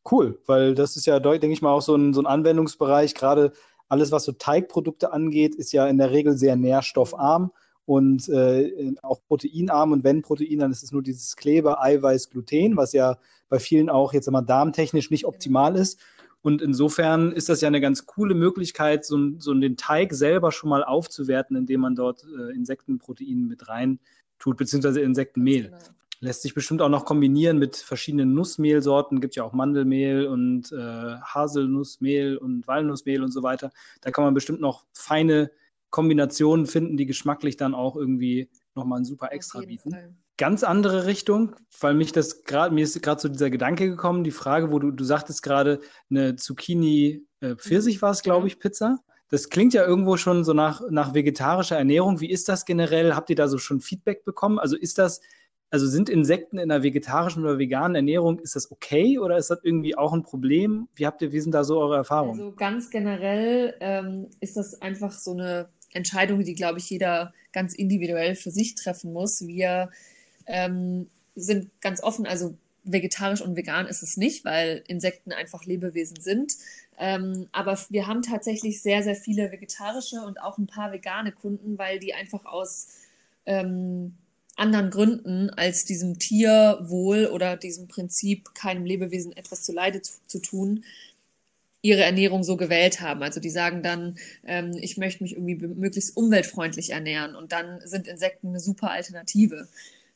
Cool, 0.09 0.39
weil 0.47 0.73
das 0.73 0.97
ist 0.97 1.05
ja, 1.05 1.19
denke 1.19 1.51
ich 1.51 1.61
mal, 1.61 1.71
auch 1.71 1.81
so 1.81 1.95
ein, 1.95 2.13
so 2.13 2.21
ein 2.21 2.25
Anwendungsbereich. 2.25 3.13
Gerade 3.13 3.53
alles, 3.89 4.11
was 4.11 4.23
so 4.23 4.31
Teigprodukte 4.31 5.11
angeht, 5.11 5.55
ist 5.55 5.73
ja 5.73 5.87
in 5.87 5.97
der 5.97 6.11
Regel 6.11 6.37
sehr 6.37 6.55
nährstoffarm 6.55 7.51
und 7.85 8.29
äh, 8.29 8.93
auch 9.01 9.19
proteinarm. 9.27 9.91
Und 9.91 10.03
wenn 10.03 10.21
Protein, 10.21 10.59
dann 10.59 10.71
ist 10.71 10.83
es 10.83 10.91
nur 10.91 11.01
dieses 11.01 11.35
Kleber, 11.35 11.81
Eiweiß, 11.81 12.29
Gluten, 12.29 12.77
was 12.77 12.93
ja 12.93 13.17
bei 13.49 13.59
vielen 13.59 13.89
auch 13.89 14.13
jetzt 14.13 14.27
einmal 14.27 14.45
darmtechnisch 14.45 15.09
nicht 15.09 15.25
optimal 15.25 15.75
ist. 15.75 15.99
Und 16.41 16.61
insofern 16.61 17.31
ist 17.31 17.49
das 17.49 17.61
ja 17.61 17.67
eine 17.67 17.81
ganz 17.81 18.05
coole 18.05 18.35
Möglichkeit, 18.35 19.05
so, 19.05 19.17
so 19.39 19.53
den 19.53 19.75
Teig 19.75 20.13
selber 20.13 20.51
schon 20.51 20.69
mal 20.69 20.83
aufzuwerten, 20.83 21.57
indem 21.57 21.81
man 21.81 21.95
dort 21.95 22.23
äh, 22.23 22.53
Insektenprotein 22.53 23.47
mit 23.47 23.67
rein 23.67 23.99
tut, 24.37 24.55
beziehungsweise 24.55 25.01
Insektenmehl. 25.01 25.65
Genau. 25.65 25.77
Lässt 26.21 26.41
sich 26.41 26.53
bestimmt 26.53 26.81
auch 26.81 26.89
noch 26.89 27.05
kombinieren 27.05 27.57
mit 27.57 27.77
verschiedenen 27.77 28.33
Nussmehlsorten. 28.33 29.21
Gibt 29.21 29.35
ja 29.35 29.43
auch 29.43 29.53
Mandelmehl 29.53 30.27
und 30.27 30.71
äh, 30.71 31.15
Haselnussmehl 31.21 32.37
und 32.37 32.67
Walnussmehl 32.67 33.23
und 33.23 33.31
so 33.31 33.41
weiter. 33.41 33.71
Da 34.01 34.11
kann 34.11 34.25
man 34.25 34.33
bestimmt 34.33 34.59
noch 34.59 34.85
feine 34.93 35.49
Kombinationen 35.89 36.65
finden, 36.65 36.97
die 36.97 37.05
geschmacklich 37.05 37.57
dann 37.57 37.73
auch 37.73 37.95
irgendwie 37.95 38.49
nochmal 38.75 38.99
ein 38.99 39.05
super 39.05 39.31
Extra 39.31 39.61
bieten. 39.61 39.91
Fall. 39.91 40.13
Ganz 40.37 40.63
andere 40.63 41.05
Richtung, 41.05 41.55
weil 41.79 41.93
mich 41.93 42.11
das 42.11 42.43
gerade, 42.43 42.73
mir 42.73 42.83
ist 42.83 43.01
gerade 43.01 43.19
so 43.19 43.27
dieser 43.27 43.49
Gedanke 43.49 43.89
gekommen, 43.89 44.23
die 44.23 44.31
Frage, 44.31 44.71
wo 44.71 44.79
du, 44.79 44.91
du 44.91 45.03
sagtest 45.03 45.43
gerade, 45.43 45.79
eine 46.09 46.35
Zucchini 46.35 47.25
äh, 47.41 47.55
Pfirsich 47.55 47.97
mhm. 47.97 48.01
war 48.03 48.11
es, 48.11 48.21
glaube 48.21 48.47
ich, 48.47 48.59
Pizza. 48.59 48.99
Das 49.29 49.49
klingt 49.49 49.73
ja 49.73 49.85
irgendwo 49.85 50.17
schon 50.17 50.43
so 50.43 50.53
nach, 50.53 50.81
nach 50.89 51.13
vegetarischer 51.13 51.77
Ernährung. 51.77 52.19
Wie 52.19 52.31
ist 52.31 52.49
das 52.49 52.65
generell? 52.65 53.15
Habt 53.15 53.29
ihr 53.29 53.35
da 53.35 53.47
so 53.47 53.57
schon 53.57 53.79
Feedback 53.79 54.25
bekommen? 54.25 54.59
Also 54.59 54.75
ist 54.75 54.97
das, 54.97 55.21
also 55.71 55.87
sind 55.87 56.09
Insekten 56.09 56.57
in 56.57 56.71
einer 56.71 56.83
vegetarischen 56.83 57.43
oder 57.43 57.59
veganen 57.59 57.95
Ernährung, 57.95 58.39
ist 58.39 58.55
das 58.55 58.71
okay 58.71 59.19
oder 59.19 59.37
ist 59.37 59.49
das 59.49 59.59
irgendwie 59.63 59.95
auch 59.95 60.13
ein 60.13 60.23
Problem? 60.23 60.87
Wie 60.95 61.05
habt 61.05 61.21
ihr, 61.21 61.31
wie 61.31 61.39
sind 61.39 61.53
da 61.53 61.63
so 61.63 61.79
eure 61.79 61.97
Erfahrungen? 61.97 62.39
Also 62.39 62.53
ganz 62.55 62.89
generell 62.89 63.75
ähm, 63.79 64.27
ist 64.39 64.57
das 64.57 64.81
einfach 64.81 65.11
so 65.11 65.31
eine 65.31 65.69
Entscheidung, 65.91 66.43
die, 66.43 66.55
glaube 66.55 66.79
ich, 66.79 66.89
jeder 66.89 67.33
ganz 67.51 67.73
individuell 67.73 68.35
für 68.35 68.51
sich 68.51 68.75
treffen 68.75 69.13
muss. 69.13 69.45
Wir 69.45 69.89
ähm, 70.47 71.07
sind 71.35 71.69
ganz 71.81 72.01
offen, 72.01 72.25
also 72.25 72.55
vegetarisch 72.83 73.41
und 73.41 73.55
vegan 73.55 73.85
ist 73.85 74.01
es 74.01 74.17
nicht, 74.17 74.45
weil 74.45 74.83
Insekten 74.87 75.31
einfach 75.31 75.65
Lebewesen 75.65 76.19
sind. 76.19 76.53
Ähm, 76.97 77.47
aber 77.51 77.77
wir 77.89 78.07
haben 78.07 78.23
tatsächlich 78.23 78.81
sehr, 78.81 79.03
sehr 79.03 79.15
viele 79.15 79.51
vegetarische 79.51 80.21
und 80.25 80.41
auch 80.41 80.57
ein 80.57 80.67
paar 80.67 80.91
vegane 80.91 81.31
Kunden, 81.31 81.77
weil 81.77 81.99
die 81.99 82.13
einfach 82.13 82.45
aus 82.45 82.87
ähm, 83.45 84.15
anderen 84.59 84.89
Gründen 84.89 85.49
als 85.49 85.85
diesem 85.85 86.19
Tierwohl 86.19 87.27
oder 87.27 87.57
diesem 87.57 87.87
Prinzip, 87.87 88.53
keinem 88.53 88.85
Lebewesen 88.85 89.35
etwas 89.35 89.63
zu 89.63 89.71
Leide 89.71 90.01
zu, 90.01 90.13
zu 90.27 90.39
tun, 90.39 90.83
ihre 91.81 92.03
Ernährung 92.03 92.43
so 92.43 92.57
gewählt 92.57 93.01
haben. 93.01 93.23
Also 93.23 93.39
die 93.39 93.49
sagen 93.49 93.83
dann, 93.83 94.17
ähm, 94.45 94.71
ich 94.81 94.97
möchte 94.97 95.23
mich 95.23 95.33
irgendwie 95.33 95.55
möglichst 95.55 96.15
umweltfreundlich 96.15 96.91
ernähren 96.91 97.35
und 97.35 97.51
dann 97.51 97.79
sind 97.85 98.07
Insekten 98.07 98.49
eine 98.49 98.59
super 98.59 98.91
Alternative. 98.91 99.67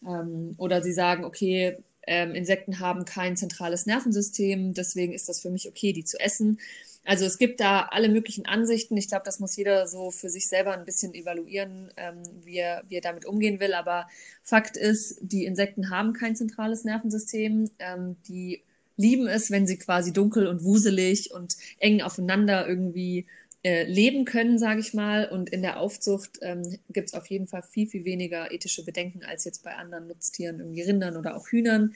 Ähm, 0.05 0.55
oder 0.57 0.81
sie 0.81 0.93
sagen, 0.93 1.23
okay, 1.23 1.77
ähm, 2.05 2.35
Insekten 2.35 2.79
haben 2.79 3.05
kein 3.05 3.37
zentrales 3.37 3.85
Nervensystem, 3.85 4.73
deswegen 4.73 5.13
ist 5.13 5.29
das 5.29 5.39
für 5.39 5.49
mich 5.49 5.69
okay, 5.69 5.93
die 5.93 6.03
zu 6.03 6.19
essen. 6.19 6.59
Also 7.05 7.25
es 7.25 7.37
gibt 7.37 7.59
da 7.59 7.87
alle 7.91 8.09
möglichen 8.09 8.45
Ansichten. 8.45 8.95
Ich 8.95 9.09
glaube, 9.09 9.23
das 9.25 9.39
muss 9.39 9.55
jeder 9.55 9.87
so 9.87 10.09
für 10.09 10.29
sich 10.29 10.47
selber 10.47 10.73
ein 10.73 10.85
bisschen 10.85 11.13
evaluieren, 11.13 11.91
ähm, 11.97 12.23
wie, 12.43 12.57
er, 12.57 12.83
wie 12.87 12.95
er 12.95 13.01
damit 13.01 13.25
umgehen 13.25 13.59
will. 13.59 13.73
Aber 13.73 14.07
Fakt 14.41 14.77
ist, 14.77 15.17
die 15.21 15.45
Insekten 15.45 15.89
haben 15.89 16.13
kein 16.13 16.35
zentrales 16.35 16.85
Nervensystem. 16.85 17.69
Ähm, 17.79 18.15
die 18.27 18.63
lieben 18.95 19.27
es, 19.27 19.51
wenn 19.51 19.67
sie 19.67 19.77
quasi 19.77 20.13
dunkel 20.13 20.47
und 20.47 20.63
wuselig 20.63 21.33
und 21.33 21.57
eng 21.79 22.01
aufeinander 22.01 22.67
irgendwie 22.67 23.25
äh, 23.63 23.83
leben 23.83 24.23
können, 24.25 24.57
sage 24.57 24.79
ich 24.79 24.93
mal. 24.93 25.27
Und 25.29 25.49
in 25.49 25.61
der 25.61 25.79
Aufzucht 25.79 26.39
ähm, 26.41 26.77
gibt 26.89 27.09
es 27.09 27.13
auf 27.13 27.27
jeden 27.27 27.47
Fall 27.47 27.63
viel, 27.63 27.87
viel 27.87 28.05
weniger 28.05 28.51
ethische 28.51 28.85
Bedenken 28.85 29.23
als 29.23 29.43
jetzt 29.43 29.63
bei 29.63 29.75
anderen 29.75 30.07
Nutztieren, 30.07 30.59
irgendwie 30.59 30.83
Rindern 30.83 31.17
oder 31.17 31.35
auch 31.35 31.47
Hühnern. 31.47 31.93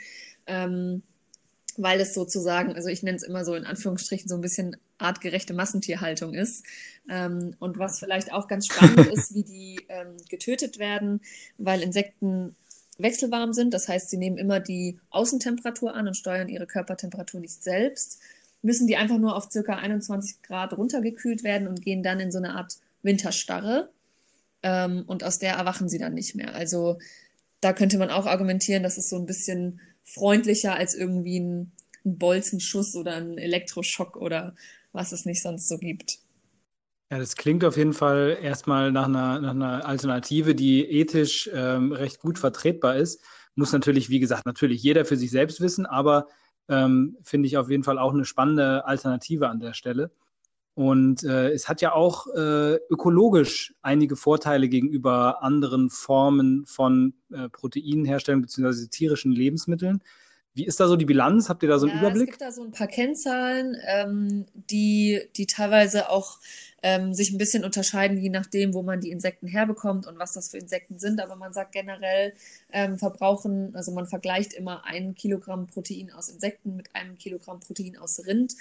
Ähm, 0.47 1.03
weil 1.77 2.01
es 2.01 2.15
sozusagen, 2.15 2.73
also 2.73 2.89
ich 2.89 3.03
nenne 3.03 3.17
es 3.17 3.23
immer 3.23 3.45
so 3.45 3.53
in 3.53 3.65
Anführungsstrichen 3.65 4.27
so 4.27 4.35
ein 4.35 4.41
bisschen 4.41 4.77
artgerechte 4.97 5.53
Massentierhaltung 5.53 6.33
ist. 6.33 6.65
Ähm, 7.07 7.55
und 7.59 7.77
was 7.77 7.99
vielleicht 7.99 8.33
auch 8.33 8.47
ganz 8.47 8.65
spannend 8.65 9.07
ist, 9.13 9.33
wie 9.35 9.43
die 9.43 9.79
ähm, 9.87 10.17
getötet 10.27 10.79
werden, 10.79 11.21
weil 11.57 11.83
Insekten 11.83 12.55
wechselwarm 12.97 13.53
sind. 13.53 13.73
Das 13.75 13.87
heißt, 13.87 14.09
sie 14.09 14.17
nehmen 14.17 14.37
immer 14.37 14.59
die 14.59 14.99
Außentemperatur 15.11 15.93
an 15.93 16.07
und 16.07 16.17
steuern 16.17 16.49
ihre 16.49 16.65
Körpertemperatur 16.65 17.39
nicht 17.39 17.63
selbst. 17.63 18.19
Müssen 18.63 18.87
die 18.87 18.97
einfach 18.97 19.19
nur 19.19 19.35
auf 19.35 19.51
circa 19.51 19.75
21 19.75 20.41
Grad 20.41 20.75
runtergekühlt 20.75 21.43
werden 21.43 21.67
und 21.67 21.83
gehen 21.83 22.01
dann 22.01 22.19
in 22.19 22.31
so 22.31 22.39
eine 22.39 22.55
Art 22.55 22.77
Winterstarre. 23.03 23.91
Ähm, 24.63 25.03
und 25.05 25.23
aus 25.23 25.37
der 25.37 25.53
erwachen 25.53 25.89
sie 25.89 25.99
dann 25.99 26.15
nicht 26.15 26.33
mehr. 26.33 26.55
Also 26.55 26.97
da 27.61 27.73
könnte 27.73 27.99
man 27.99 28.09
auch 28.09 28.25
argumentieren, 28.25 28.81
dass 28.81 28.97
es 28.97 29.09
so 29.09 29.15
ein 29.15 29.27
bisschen 29.27 29.79
freundlicher 30.07 30.73
als 30.75 30.95
irgendwie 30.95 31.39
ein, 31.39 31.71
ein 32.05 32.17
Bolzenschuss 32.17 32.95
oder 32.95 33.15
ein 33.15 33.37
Elektroschock 33.37 34.15
oder 34.15 34.55
was 34.93 35.11
es 35.11 35.25
nicht 35.25 35.41
sonst 35.41 35.67
so 35.67 35.77
gibt. 35.77 36.19
Ja, 37.11 37.19
das 37.19 37.35
klingt 37.35 37.63
auf 37.63 37.77
jeden 37.77 37.93
Fall 37.93 38.37
erstmal 38.41 38.91
nach 38.91 39.05
einer, 39.05 39.39
nach 39.39 39.51
einer 39.51 39.85
Alternative, 39.85 40.55
die 40.55 40.83
ethisch 40.85 41.49
ähm, 41.53 41.91
recht 41.93 42.19
gut 42.19 42.37
vertretbar 42.37 42.97
ist. 42.97 43.21
Muss 43.55 43.71
natürlich, 43.71 44.09
wie 44.09 44.19
gesagt, 44.19 44.45
natürlich 44.45 44.83
jeder 44.83 45.05
für 45.05 45.15
sich 45.15 45.31
selbst 45.31 45.61
wissen, 45.61 45.85
aber 45.85 46.27
ähm, 46.67 47.17
finde 47.23 47.47
ich 47.47 47.57
auf 47.57 47.69
jeden 47.69 47.83
Fall 47.83 47.97
auch 47.97 48.13
eine 48.13 48.25
spannende 48.25 48.85
Alternative 48.85 49.47
an 49.47 49.59
der 49.59 49.73
Stelle. 49.73 50.11
Und 50.77 51.23
äh, 51.23 51.49
es 51.49 51.67
hat 51.67 51.81
ja 51.81 51.93
auch 51.93 52.27
äh, 52.35 52.75
ökologisch 52.91 53.73
einige 53.81 54.15
Vorteile 54.15 54.69
gegenüber 54.69 55.41
anderen 55.41 55.89
Formen 55.89 56.67
von 56.67 57.15
äh, 57.33 57.49
Proteinherstellung 57.49 58.43
bzw. 58.43 58.85
tierischen 58.85 59.31
Lebensmitteln. 59.31 60.03
Wie 60.53 60.67
ist 60.67 60.79
da 60.79 60.87
so 60.87 60.95
die 60.95 61.05
Bilanz? 61.05 61.49
Habt 61.49 61.63
ihr 61.63 61.69
da 61.69 61.79
so 61.79 61.87
einen 61.87 61.95
ja, 61.95 62.01
Überblick? 62.01 62.29
Es 62.29 62.37
gibt 62.37 62.41
da 62.41 62.51
so 62.51 62.63
ein 62.63 62.69
paar 62.69 62.85
Kennzahlen, 62.85 63.75
ähm, 63.87 64.45
die, 64.53 65.21
die 65.35 65.47
teilweise 65.47 66.11
auch 66.11 66.37
ähm, 66.83 67.15
sich 67.15 67.31
ein 67.31 67.39
bisschen 67.39 67.65
unterscheiden, 67.65 68.19
je 68.19 68.29
nachdem, 68.29 68.75
wo 68.75 68.83
man 68.83 69.01
die 69.01 69.09
Insekten 69.09 69.47
herbekommt 69.47 70.05
und 70.05 70.19
was 70.19 70.33
das 70.33 70.51
für 70.51 70.59
Insekten 70.59 70.99
sind. 70.99 71.19
Aber 71.21 71.35
man 71.35 71.53
sagt 71.53 71.71
generell, 71.71 72.33
ähm, 72.71 72.99
verbrauchen, 72.99 73.75
also 73.75 73.91
man 73.93 74.05
vergleicht 74.05 74.53
immer 74.53 74.85
ein 74.85 75.15
Kilogramm 75.15 75.65
Protein 75.65 76.11
aus 76.11 76.29
Insekten 76.29 76.75
mit 76.75 76.95
einem 76.95 77.17
Kilogramm 77.17 77.61
Protein 77.61 77.97
aus 77.97 78.23
Rind. 78.27 78.53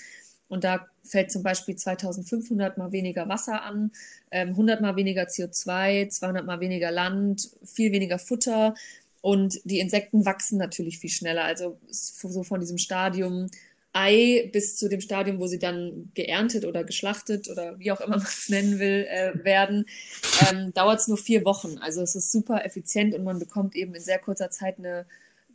Und 0.49 0.65
da 0.65 0.87
fällt 1.03 1.33
zum 1.33 1.43
Beispiel 1.43 1.77
2500 1.77 2.79
mal 2.79 2.93
weniger 2.93 3.29
Wasser 3.29 3.63
an, 3.63 3.91
100 4.31 4.79
ähm, 4.79 4.83
mal 4.83 4.97
weniger 4.97 5.25
CO2, 5.25 6.09
200 6.09 6.47
mal 6.47 6.61
weniger 6.61 6.91
Land, 6.91 7.51
viel 7.65 7.93
weniger 7.93 8.19
Futter. 8.19 8.75
Und 9.23 9.61
die 9.65 9.81
Insekten 9.81 10.25
wachsen 10.25 10.59
natürlich 10.59 10.99
viel 10.99 11.11
schneller. 11.11 11.45
Also 11.45 11.79
so 11.89 12.43
von 12.43 12.61
diesem 12.61 12.79
Stadium 12.79 13.49
Ei 13.93 14.51
bis 14.53 14.77
zu 14.77 14.91
dem 14.91 15.01
Stadium, 15.01 15.41
wo 15.41 15.47
sie 15.47 15.59
dann 15.59 16.11
geerntet 16.15 16.67
oder 16.67 16.85
geschlachtet 16.85 17.49
oder 17.49 17.79
wie 17.79 17.91
auch 17.91 18.01
immer 18.03 18.19
man 18.19 18.27
es 18.27 18.49
nennen 18.51 18.79
will, 18.79 19.07
äh, 19.09 19.33
werden, 19.43 19.87
ähm, 20.51 20.75
dauert 20.75 21.01
es 21.01 21.09
nur 21.09 21.17
vier 21.17 21.47
Wochen. 21.47 21.79
Also 21.79 22.03
es 22.03 22.15
ist 22.15 22.31
super 22.31 22.65
effizient 22.67 23.15
und 23.15 23.25
man 23.25 23.39
bekommt 23.39 23.75
eben 23.75 23.95
in 23.95 24.03
sehr 24.03 24.19
kurzer 24.19 24.51
Zeit 24.51 24.79
eine 24.79 25.07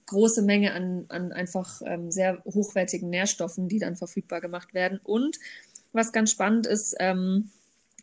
große 0.05 0.41
Menge 0.41 0.73
an, 0.73 1.05
an 1.09 1.31
einfach 1.31 1.81
ähm, 1.85 2.11
sehr 2.11 2.43
hochwertigen 2.45 3.09
Nährstoffen, 3.09 3.67
die 3.67 3.79
dann 3.79 3.95
verfügbar 3.95 4.41
gemacht 4.41 4.73
werden. 4.73 4.99
Und 5.03 5.37
was 5.93 6.11
ganz 6.11 6.31
spannend 6.31 6.67
ist, 6.67 6.95
ähm, 6.99 7.49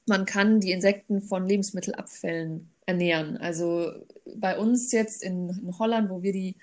man 0.06 0.24
kann 0.24 0.60
die 0.60 0.72
Insekten 0.72 1.20
von 1.20 1.46
Lebensmittelabfällen 1.46 2.70
ernähren. 2.86 3.36
Also 3.36 3.92
bei 4.36 4.58
uns 4.58 4.92
jetzt 4.92 5.22
in, 5.22 5.50
in 5.50 5.78
Holland, 5.78 6.08
wo 6.10 6.22
wir 6.22 6.32
die 6.32 6.56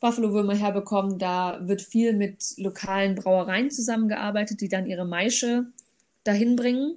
Buffalo-Würmer 0.00 0.54
herbekommen. 0.54 1.18
Da 1.18 1.58
wird 1.66 1.82
viel 1.82 2.12
mit 2.12 2.54
lokalen 2.58 3.14
Brauereien 3.14 3.70
zusammengearbeitet, 3.70 4.60
die 4.60 4.68
dann 4.68 4.86
ihre 4.86 5.06
Maische 5.06 5.66
dahin 6.24 6.56
bringen, 6.56 6.96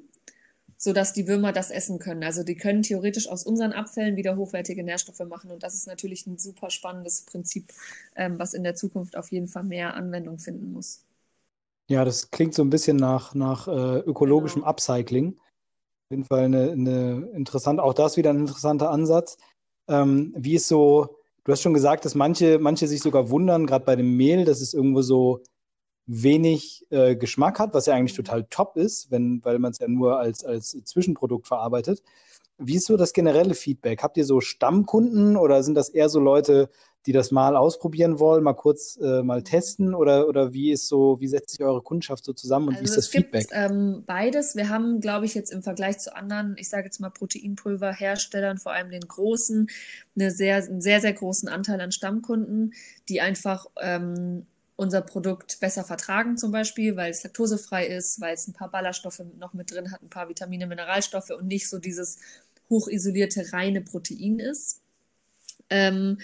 sodass 0.81 1.13
die 1.13 1.27
Würmer 1.27 1.51
das 1.51 1.69
essen 1.69 2.00
können. 2.00 2.24
Also 2.24 2.43
die 2.43 2.55
können 2.55 2.81
theoretisch 2.81 3.29
aus 3.29 3.43
unseren 3.43 3.74
Abfällen 3.74 4.15
wieder 4.15 4.36
hochwertige 4.38 4.83
Nährstoffe 4.83 5.27
machen. 5.27 5.51
Und 5.51 5.62
das 5.62 5.75
ist 5.75 5.86
natürlich 5.86 6.25
ein 6.25 6.39
super 6.39 6.71
spannendes 6.71 7.21
Prinzip, 7.21 7.71
ähm, 8.15 8.39
was 8.39 8.55
in 8.55 8.63
der 8.63 8.74
Zukunft 8.74 9.15
auf 9.15 9.31
jeden 9.31 9.48
Fall 9.48 9.63
mehr 9.63 9.93
Anwendung 9.93 10.39
finden 10.39 10.71
muss. 10.71 11.05
Ja, 11.89 12.05
das 12.05 12.31
klingt 12.31 12.55
so 12.55 12.63
ein 12.63 12.69
bisschen 12.71 12.98
nach, 12.98 13.36
nach 13.36 13.67
äh, 13.67 14.00
ökologischem 14.00 14.62
genau. 14.62 14.71
Upcycling. 14.71 15.33
Auf 15.38 16.12
jeden 16.12 16.24
Fall 16.24 16.45
eine, 16.45 16.71
eine 16.71 17.29
interessante, 17.36 17.83
auch 17.83 17.93
das 17.93 18.17
wieder 18.17 18.31
ein 18.31 18.39
interessanter 18.39 18.89
Ansatz. 18.89 19.38
Ähm, 19.88 20.33
wie 20.36 20.55
ist 20.55 20.67
so 20.67 21.19
Du 21.50 21.53
hast 21.53 21.63
schon 21.63 21.74
gesagt, 21.74 22.05
dass 22.05 22.13
manche, 22.13 22.59
manche 22.59 22.88
sich 22.88 23.01
sogar 23.01 23.31
wundern, 23.31 23.65
gerade 23.65 23.83
bei 23.83 23.95
dem 23.95 24.15
Mehl, 24.15 24.45
dass 24.45 24.62
es 24.62 24.75
irgendwo 24.75 25.01
so 25.01 25.41
wenig 26.11 26.87
äh, 26.89 27.15
Geschmack 27.15 27.59
hat, 27.59 27.75
was 27.75 27.85
ja 27.85 27.93
eigentlich 27.93 28.15
total 28.15 28.43
top 28.49 28.77
ist, 28.77 29.11
wenn, 29.11 29.45
weil 29.45 29.59
man 29.59 29.71
es 29.71 29.79
ja 29.79 29.87
nur 29.87 30.19
als, 30.19 30.43
als 30.43 30.75
Zwischenprodukt 30.83 31.45
verarbeitet. 31.45 32.01
Wie 32.57 32.75
ist 32.75 32.87
so 32.87 32.97
das 32.97 33.13
generelle 33.13 33.53
Feedback? 33.53 34.01
Habt 34.01 34.17
ihr 34.17 34.25
so 34.25 34.41
Stammkunden 34.41 35.37
oder 35.37 35.61
sind 35.61 35.75
das 35.75 35.89
eher 35.89 36.09
so 36.09 36.19
Leute, 36.19 36.69
die 37.05 37.11
das 37.11 37.29
mal 37.29 37.55
ausprobieren 37.55 38.19
wollen, 38.19 38.43
mal 38.43 38.53
kurz 38.53 38.97
äh, 39.01 39.21
mal 39.21 39.43
testen 39.43 39.93
oder, 39.93 40.27
oder 40.27 40.51
wie 40.51 40.71
ist 40.71 40.87
so, 40.87 41.17
wie 41.19 41.27
setzt 41.27 41.51
sich 41.51 41.63
eure 41.63 41.83
Kundschaft 41.83 42.25
so 42.25 42.33
zusammen 42.33 42.69
und 42.69 42.73
also 42.73 42.81
wie 42.81 42.85
ist 42.85 42.97
das 42.97 43.05
es 43.05 43.11
Feedback? 43.11 43.47
Gibt, 43.47 43.53
ähm, 43.53 44.03
beides. 44.07 44.55
Wir 44.55 44.67
haben, 44.69 45.01
glaube 45.01 45.25
ich, 45.25 45.35
jetzt 45.35 45.51
im 45.51 45.61
Vergleich 45.61 45.99
zu 45.99 46.15
anderen, 46.15 46.55
ich 46.57 46.69
sage 46.69 46.85
jetzt 46.85 46.99
mal 46.99 47.11
Proteinpulverherstellern, 47.11 48.57
vor 48.57 48.71
allem 48.71 48.89
den 48.89 49.07
großen, 49.07 49.69
eine 50.15 50.31
sehr, 50.31 50.57
einen 50.57 50.81
sehr, 50.81 51.01
sehr 51.01 51.13
großen 51.13 51.47
Anteil 51.47 51.79
an 51.79 51.91
Stammkunden, 51.91 52.73
die 53.07 53.21
einfach 53.21 53.67
ähm, 53.79 54.47
unser 54.79 55.01
Produkt 55.01 55.59
besser 55.59 55.83
vertragen, 55.83 56.38
zum 56.38 56.53
Beispiel, 56.53 56.95
weil 56.95 57.12
es 57.12 57.21
laktosefrei 57.24 57.86
ist, 57.86 58.21
weil 58.21 58.33
es 58.33 58.48
ein 58.48 58.53
paar 58.53 58.71
Ballaststoffe 58.71 59.21
noch 59.38 59.53
mit 59.53 59.71
drin 59.71 59.91
hat, 59.91 60.01
ein 60.01 60.09
paar 60.09 60.29
Vitamine, 60.29 60.67
Mineralstoffe 60.67 61.31
und 61.31 61.48
nicht 61.48 61.67
so 61.67 61.79
dieses 61.79 62.17
hochisolierte 62.69 63.51
reine 63.51 63.81
Protein 63.81 64.39
ist. 64.39 64.79
Ähm, 65.69 66.19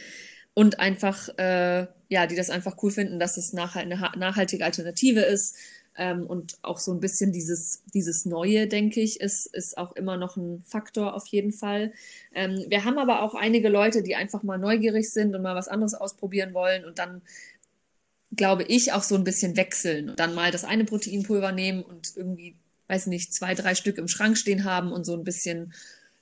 und 0.54 0.80
einfach, 0.80 1.28
äh, 1.38 1.88
ja, 2.08 2.28
die 2.28 2.38
das 2.38 2.50
einfach 2.50 2.82
cool 2.82 2.92
finden, 2.92 3.20
dass 3.20 3.36
es 3.36 3.52
nachhalt, 3.52 3.92
eine 3.92 4.12
nachhaltige 4.18 4.64
Alternative 4.64 5.20
ist. 5.20 5.58
Ähm, 5.98 6.26
und 6.26 6.58
auch 6.62 6.78
so 6.80 6.94
ein 6.94 7.02
bisschen 7.02 7.34
dieses, 7.34 7.84
dieses 7.94 8.26
Neue, 8.26 8.68
denke 8.68 9.02
ich, 9.02 9.20
ist, 9.20 9.48
ist 9.48 9.78
auch 9.78 9.94
immer 9.98 10.16
noch 10.16 10.38
ein 10.38 10.64
Faktor 10.66 11.14
auf 11.14 11.28
jeden 11.28 11.52
Fall. 11.52 11.92
Ähm, 12.34 12.66
wir 12.70 12.86
haben 12.86 12.98
aber 13.00 13.22
auch 13.22 13.34
einige 13.34 13.68
Leute, 13.68 14.02
die 14.02 14.16
einfach 14.16 14.44
mal 14.44 14.58
neugierig 14.58 15.10
sind 15.10 15.36
und 15.36 15.42
mal 15.42 15.56
was 15.56 15.68
anderes 15.68 15.94
ausprobieren 15.94 16.54
wollen 16.54 16.86
und 16.86 17.00
dann, 17.00 17.22
glaube 18.36 18.64
ich, 18.64 18.94
auch 18.94 19.04
so 19.04 19.16
ein 19.16 19.24
bisschen 19.24 19.56
wechseln 19.58 20.10
und 20.10 20.20
dann 20.20 20.36
mal 20.36 20.52
das 20.52 20.64
eine 20.64 20.86
Proteinpulver 20.86 21.52
nehmen 21.52 21.84
und 21.84 22.14
irgendwie, 22.16 22.56
weiß 22.88 23.08
nicht, 23.08 23.34
zwei, 23.34 23.56
drei 23.56 23.76
Stück 23.76 23.98
im 23.98 24.08
Schrank 24.08 24.38
stehen 24.38 24.64
haben 24.64 24.92
und 24.92 25.06
so 25.06 25.14
ein 25.14 25.24
bisschen 25.24 25.74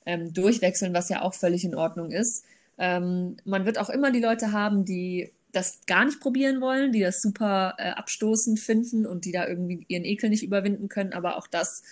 ähm, 0.06 0.32
durchwechseln, 0.32 0.94
was 0.94 1.08
ja 1.08 1.22
auch 1.22 1.34
völlig 1.34 1.64
in 1.64 1.74
Ordnung 1.74 2.10
ist. 2.10 2.44
Ähm, 2.78 3.36
man 3.44 3.66
wird 3.66 3.78
auch 3.78 3.90
immer 3.90 4.10
die 4.10 4.20
Leute 4.20 4.52
haben, 4.52 4.84
die 4.84 5.32
das 5.52 5.80
gar 5.86 6.04
nicht 6.04 6.20
probieren 6.20 6.60
wollen, 6.60 6.92
die 6.92 7.00
das 7.00 7.22
super 7.22 7.74
äh, 7.78 7.90
abstoßend 7.90 8.58
finden 8.58 9.06
und 9.06 9.24
die 9.24 9.32
da 9.32 9.46
irgendwie 9.46 9.84
ihren 9.88 10.04
Ekel 10.04 10.30
nicht 10.30 10.42
überwinden 10.42 10.88
können. 10.88 11.12
Aber 11.12 11.36
auch 11.36 11.46
das 11.46 11.82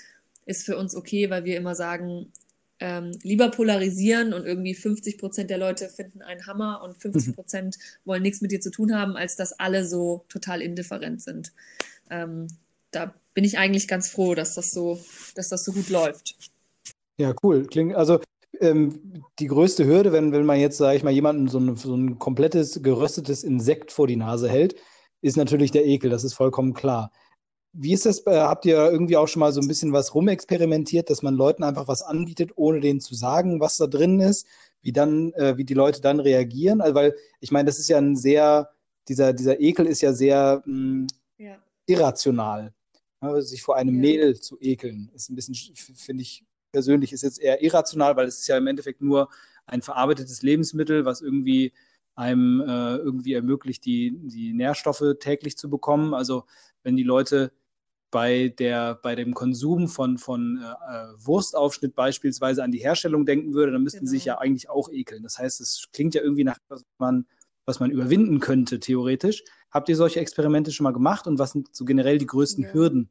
ist 0.47 0.67
für 0.67 0.77
uns 0.77 0.97
okay, 0.97 1.31
weil 1.31 1.45
wir 1.45 1.57
immer 1.57 1.75
sagen, 1.75 2.33
ähm, 2.83 3.13
lieber 3.23 3.49
polarisieren 3.49 4.35
und 4.35 4.45
irgendwie 4.45 4.75
50 4.75 5.17
Prozent 5.17 5.51
der 5.51 5.59
Leute 5.59 5.89
finden 5.89 6.21
einen 6.21 6.49
Hammer 6.49 6.83
und 6.83 6.97
50 6.97 7.29
mhm. 7.29 7.35
Prozent 7.35 7.79
wollen 8.05 8.23
nichts 8.23 8.41
mit 8.41 8.51
dir 8.51 8.61
zu 8.61 8.73
tun 8.73 8.93
haben, 8.93 9.17
als 9.17 9.37
dass 9.37 9.53
alle 9.53 9.87
so 9.87 10.25
total 10.29 10.61
indifferent 10.61 11.23
sind. 11.23 11.53
Ähm, 12.11 12.49
da 12.91 13.15
bin 13.35 13.45
ich 13.45 13.57
eigentlich 13.57 13.87
ganz 13.87 14.09
froh, 14.09 14.35
dass 14.35 14.57
das 14.57 14.73
so, 14.73 14.99
dass 15.37 15.49
das 15.49 15.65
so 15.65 15.71
gut 15.71 15.91
läuft. 15.91 16.35
Ja, 17.19 17.33
cool. 17.45 17.67
Klingt, 17.67 17.95
also 17.95 18.19
ähm, 18.59 19.23
die 19.39 19.47
größte 19.47 19.87
Hürde, 19.87 20.11
wenn, 20.11 20.33
wenn 20.33 20.45
man 20.45 20.59
jetzt, 20.59 20.79
sage 20.79 20.97
ich 20.97 21.05
mal, 21.05 21.13
jemandem 21.13 21.47
so 21.47 21.61
ein, 21.61 21.77
so 21.77 21.95
ein 21.95 22.19
komplettes 22.19 22.83
geröstetes 22.83 23.45
Insekt 23.45 23.93
vor 23.93 24.09
die 24.09 24.17
Nase 24.17 24.49
hält, 24.49 24.75
ist 25.21 25.37
natürlich 25.37 25.71
der 25.71 25.87
Ekel, 25.87 26.11
das 26.11 26.25
ist 26.25 26.35
vollkommen 26.35 26.75
klar. 26.75 27.13
Wie 27.75 27.93
ist 27.93 28.05
das? 28.05 28.23
Habt 28.27 28.67
ihr 28.67 28.77
irgendwie 28.77 29.17
auch 29.17 29.29
schon 29.29 29.41
mal 29.41 29.53
so 29.53 29.61
ein 29.61 29.69
bisschen 29.69 29.93
was 29.93 30.15
rumexperimentiert, 30.15 31.09
dass 31.09 31.23
man 31.23 31.35
Leuten 31.35 31.63
einfach 31.63 31.89
was 31.89 32.03
anbietet, 32.03 32.53
ohne 32.57 32.81
denen 32.81 33.01
zu 33.01 33.15
sagen, 33.15 33.61
was 33.61 33.79
da 33.79 33.87
drin 33.87 34.21
ist, 34.21 34.47
wie 34.83 34.93
dann, 34.93 35.33
äh, 35.33 35.57
wie 35.57 35.65
die 35.65 35.75
Leute 35.75 36.01
dann 36.03 36.21
reagieren? 36.21 36.81
Also, 36.81 36.95
weil 36.95 37.17
ich 37.41 37.51
meine, 37.51 37.67
das 37.67 37.79
ist 37.79 37.89
ja 37.89 37.99
ein 37.99 38.17
sehr, 38.17 38.71
dieser, 39.09 39.33
dieser 39.33 39.59
Ekel 39.61 39.87
ist 39.87 40.03
ja 40.03 40.13
sehr 40.13 40.63
mh, 40.67 40.75
mm, 40.75 41.07
ja. 41.39 41.57
irrational. 41.87 42.75
Ja, 43.23 43.41
sich 43.41 43.63
vor 43.63 43.77
einem 43.77 43.95
ja. 43.95 44.01
Mehl 44.01 44.41
zu 44.41 44.59
ekeln, 44.61 45.11
ist 45.15 45.31
ein 45.31 45.37
bisschen, 45.37 45.55
finde 45.77 46.23
ich 46.23 46.45
persönlich, 46.73 47.13
ist 47.13 47.23
jetzt 47.23 47.41
eher 47.41 47.63
irrational, 47.63 48.17
weil 48.17 48.27
es 48.27 48.41
ist 48.41 48.49
ja 48.49 48.59
im 48.59 48.67
Endeffekt 48.67 49.01
nur 49.01 49.29
ein 49.67 49.83
verarbeitetes 49.83 50.43
Lebensmittel, 50.43 51.05
was 51.05 51.21
irgendwie 51.21 51.73
einem 52.15 52.61
äh, 52.61 52.97
irgendwie 52.97 53.35
ermöglicht, 53.35 53.85
die, 53.85 54.19
die 54.19 54.53
Nährstoffe 54.53 55.05
täglich 55.21 55.57
zu 55.57 55.71
bekommen. 55.71 56.15
Also 56.15 56.45
wenn 56.83 56.97
die 56.97 57.05
Leute 57.05 57.53
bei, 58.13 58.49
der, 58.59 58.95
bei 58.95 59.17
dem 59.17 59.35
Konsum 59.35 59.89
von, 59.89 60.19
von 60.19 60.59
äh, 60.63 61.27
Wurstaufschnitt 61.27 61.97
beispielsweise 61.97 62.63
an 62.63 62.71
die 62.71 62.79
Herstellung 62.79 63.27
denken 63.27 63.55
würde, 63.55 63.73
dann 63.73 63.83
müssten 63.83 64.01
genau. 64.01 64.11
sie 64.11 64.17
sich 64.19 64.27
ja 64.27 64.39
eigentlich 64.39 64.69
auch 64.69 64.91
ekeln. 64.93 65.23
Das 65.25 65.39
heißt, 65.39 65.61
es 65.61 65.89
klingt 65.93 66.15
ja 66.15 66.23
irgendwie 66.23 66.45
nach 66.45 66.59
was 66.69 66.85
man, 66.99 67.27
was 67.65 67.81
man 67.81 67.91
überwinden 67.91 68.39
könnte, 68.39 68.79
theoretisch. 68.79 69.43
Habt 69.71 69.89
ihr 69.89 69.97
solche 69.97 70.21
Experimente 70.21 70.71
schon 70.71 70.85
mal 70.85 70.93
gemacht 70.93 71.27
und 71.27 71.39
was 71.39 71.53
sind 71.53 71.75
so 71.75 71.87
generell 71.87 72.19
die 72.19 72.27
größten 72.27 72.65
ja. 72.65 72.73
Hürden, 72.73 73.09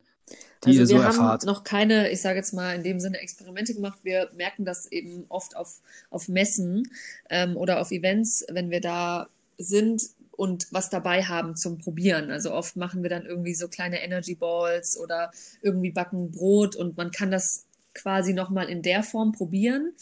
die 0.64 0.70
also 0.70 0.80
ihr 0.82 0.88
so 0.88 0.96
erfahrt? 0.98 1.18
Wir 1.18 1.48
haben 1.50 1.56
noch 1.56 1.64
keine, 1.64 2.12
ich 2.12 2.22
sage 2.22 2.38
jetzt 2.38 2.54
mal 2.54 2.76
in 2.76 2.84
dem 2.84 3.00
Sinne 3.00 3.18
Experimente 3.18 3.74
gemacht. 3.74 4.00
Wir 4.04 4.30
merken 4.36 4.66
das 4.66 4.86
eben 4.92 5.26
oft 5.30 5.58
auf, 5.58 5.82
auf 6.12 6.28
Messen 6.28 6.88
ähm, 7.32 7.58
oder 7.58 7.82
auf 7.82 7.90
Events, 7.90 8.46
wenn 8.52 8.70
wir 8.70 8.82
da 8.82 9.30
sind, 9.58 10.04
und 10.32 10.68
was 10.72 10.90
dabei 10.90 11.24
haben 11.24 11.56
zum 11.56 11.78
Probieren. 11.78 12.32
Also 12.32 12.52
oft 12.52 12.76
machen 12.76 13.04
wir 13.04 13.10
dann 13.10 13.26
irgendwie 13.26 13.54
so 13.54 13.68
kleine 13.68 14.02
Energy 14.02 14.36
Balls 14.36 14.98
oder 14.98 15.32
irgendwie 15.62 15.92
backen 15.92 16.32
Brot 16.32 16.76
und 16.76 16.98
man 16.98 17.12
kann 17.12 17.32
das 17.32 17.66
quasi 17.94 18.34
nochmal 18.34 18.70
in 18.70 18.82
der 18.82 19.04
Form 19.04 19.34
probieren. 19.34 19.94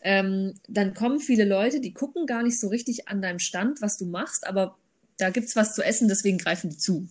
Ähm, 0.00 0.54
dann 0.68 0.94
kommen 0.94 1.20
viele 1.20 1.44
Leute, 1.44 1.80
die 1.80 1.92
gucken 1.92 2.26
gar 2.26 2.42
nicht 2.42 2.58
so 2.58 2.68
richtig 2.68 3.08
an 3.08 3.20
deinem 3.20 3.38
Stand, 3.38 3.82
was 3.82 3.98
du 3.98 4.06
machst, 4.06 4.46
aber 4.46 4.76
da 5.18 5.30
gibt 5.30 5.48
es 5.48 5.56
was 5.56 5.74
zu 5.74 5.82
essen, 5.82 6.08
deswegen 6.08 6.38
greifen 6.38 6.70
die 6.70 6.78
zu. 6.78 7.08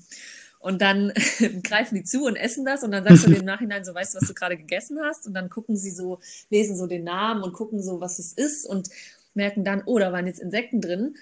Und 0.59 0.81
dann 0.81 1.11
greifen 1.63 1.95
die 1.95 2.03
zu 2.03 2.23
und 2.25 2.35
essen 2.35 2.65
das 2.65 2.83
und 2.83 2.91
dann 2.91 3.03
sagst 3.03 3.25
du 3.25 3.29
dir 3.29 3.37
im 3.39 3.45
Nachhinein 3.45 3.83
so, 3.83 3.93
weißt 3.93 4.13
du, 4.13 4.21
was 4.21 4.27
du 4.27 4.33
gerade 4.33 4.57
gegessen 4.57 4.99
hast? 5.03 5.27
Und 5.27 5.33
dann 5.33 5.49
gucken 5.49 5.75
sie 5.75 5.91
so, 5.91 6.19
lesen 6.49 6.77
so 6.77 6.87
den 6.87 7.03
Namen 7.03 7.43
und 7.43 7.53
gucken 7.53 7.81
so, 7.81 7.99
was 7.99 8.19
es 8.19 8.33
ist 8.33 8.65
und 8.65 8.89
merken 9.33 9.63
dann, 9.63 9.83
oh, 9.85 9.97
da 9.97 10.11
waren 10.11 10.27
jetzt 10.27 10.39
Insekten 10.39 10.81
drin 10.81 11.15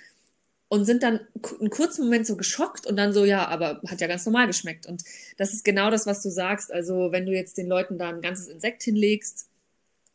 und 0.69 0.85
sind 0.85 1.03
dann 1.03 1.19
einen 1.59 1.69
kurzen 1.71 2.05
Moment 2.05 2.27
so 2.27 2.37
geschockt 2.37 2.85
und 2.85 2.95
dann 2.95 3.11
so, 3.11 3.25
ja, 3.25 3.47
aber 3.47 3.81
hat 3.87 4.01
ja 4.01 4.07
ganz 4.07 4.25
normal 4.25 4.47
geschmeckt. 4.47 4.85
Und 4.85 5.03
das 5.37 5.53
ist 5.53 5.65
genau 5.65 5.89
das, 5.89 6.05
was 6.05 6.21
du 6.21 6.29
sagst. 6.29 6.71
Also 6.71 7.11
wenn 7.11 7.25
du 7.25 7.33
jetzt 7.33 7.57
den 7.57 7.67
Leuten 7.67 7.97
da 7.97 8.09
ein 8.09 8.21
ganzes 8.21 8.47
Insekt 8.47 8.83
hinlegst, 8.83 9.47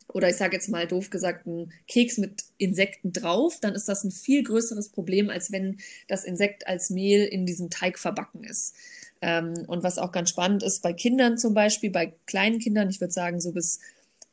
oder 0.07 0.29
ich 0.29 0.37
sage 0.37 0.55
jetzt 0.55 0.69
mal 0.69 0.87
doof 0.87 1.09
gesagt, 1.09 1.45
einen 1.45 1.73
Keks 1.87 2.17
mit 2.17 2.43
Insekten 2.57 3.11
drauf, 3.11 3.59
dann 3.59 3.73
ist 3.73 3.89
das 3.89 4.03
ein 4.03 4.11
viel 4.11 4.43
größeres 4.43 4.89
Problem, 4.89 5.29
als 5.29 5.51
wenn 5.51 5.77
das 6.07 6.23
Insekt 6.23 6.67
als 6.67 6.89
Mehl 6.89 7.25
in 7.25 7.45
diesem 7.45 7.69
Teig 7.69 7.99
verbacken 7.99 8.43
ist. 8.43 8.75
Ähm, 9.21 9.65
und 9.67 9.83
was 9.83 9.97
auch 9.97 10.11
ganz 10.11 10.29
spannend 10.29 10.63
ist, 10.63 10.81
bei 10.81 10.93
Kindern 10.93 11.37
zum 11.37 11.53
Beispiel, 11.53 11.89
bei 11.89 12.13
kleinen 12.27 12.59
Kindern, 12.59 12.89
ich 12.89 13.01
würde 13.01 13.11
sagen 13.13 13.41
so 13.41 13.51
bis, 13.51 13.79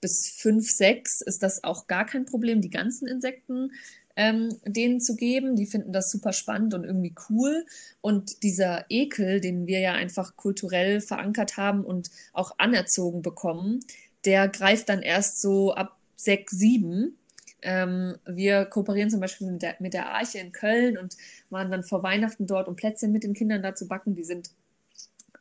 bis 0.00 0.28
fünf, 0.28 0.70
sechs, 0.70 1.20
ist 1.20 1.42
das 1.42 1.64
auch 1.64 1.86
gar 1.86 2.06
kein 2.06 2.26
Problem, 2.26 2.60
die 2.60 2.70
ganzen 2.70 3.08
Insekten 3.08 3.72
ähm, 4.16 4.48
denen 4.64 5.00
zu 5.00 5.16
geben. 5.16 5.56
Die 5.56 5.66
finden 5.66 5.92
das 5.92 6.10
super 6.10 6.32
spannend 6.32 6.74
und 6.74 6.84
irgendwie 6.84 7.14
cool. 7.30 7.64
Und 8.00 8.42
dieser 8.42 8.86
Ekel, 8.88 9.40
den 9.40 9.66
wir 9.66 9.80
ja 9.80 9.92
einfach 9.92 10.36
kulturell 10.36 11.00
verankert 11.00 11.56
haben 11.56 11.84
und 11.84 12.10
auch 12.32 12.58
anerzogen 12.58 13.22
bekommen, 13.22 13.80
der 14.24 14.48
greift 14.48 14.88
dann 14.88 15.02
erst 15.02 15.40
so 15.40 15.74
ab 15.74 15.98
sechs, 16.16 16.52
sieben. 16.52 17.18
Ähm, 17.62 18.16
wir 18.26 18.64
kooperieren 18.64 19.10
zum 19.10 19.20
Beispiel 19.20 19.50
mit 19.50 19.62
der, 19.62 19.76
mit 19.78 19.94
der 19.94 20.10
Arche 20.10 20.38
in 20.38 20.52
Köln 20.52 20.98
und 20.98 21.16
waren 21.50 21.70
dann 21.70 21.84
vor 21.84 22.02
Weihnachten 22.02 22.46
dort, 22.46 22.68
um 22.68 22.76
Plätzchen 22.76 23.12
mit 23.12 23.24
den 23.24 23.34
Kindern 23.34 23.62
da 23.62 23.74
zu 23.74 23.86
backen. 23.86 24.14
Die 24.14 24.24
sind 24.24 24.50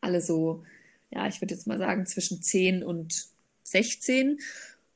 alle 0.02 0.22
so, 0.22 0.64
ja, 1.10 1.28
ich 1.28 1.42
würde 1.42 1.54
jetzt 1.54 1.68
mal 1.68 1.78
sagen, 1.78 2.06
zwischen 2.06 2.42
10 2.42 2.84
und 2.84 3.28
16. 3.64 4.40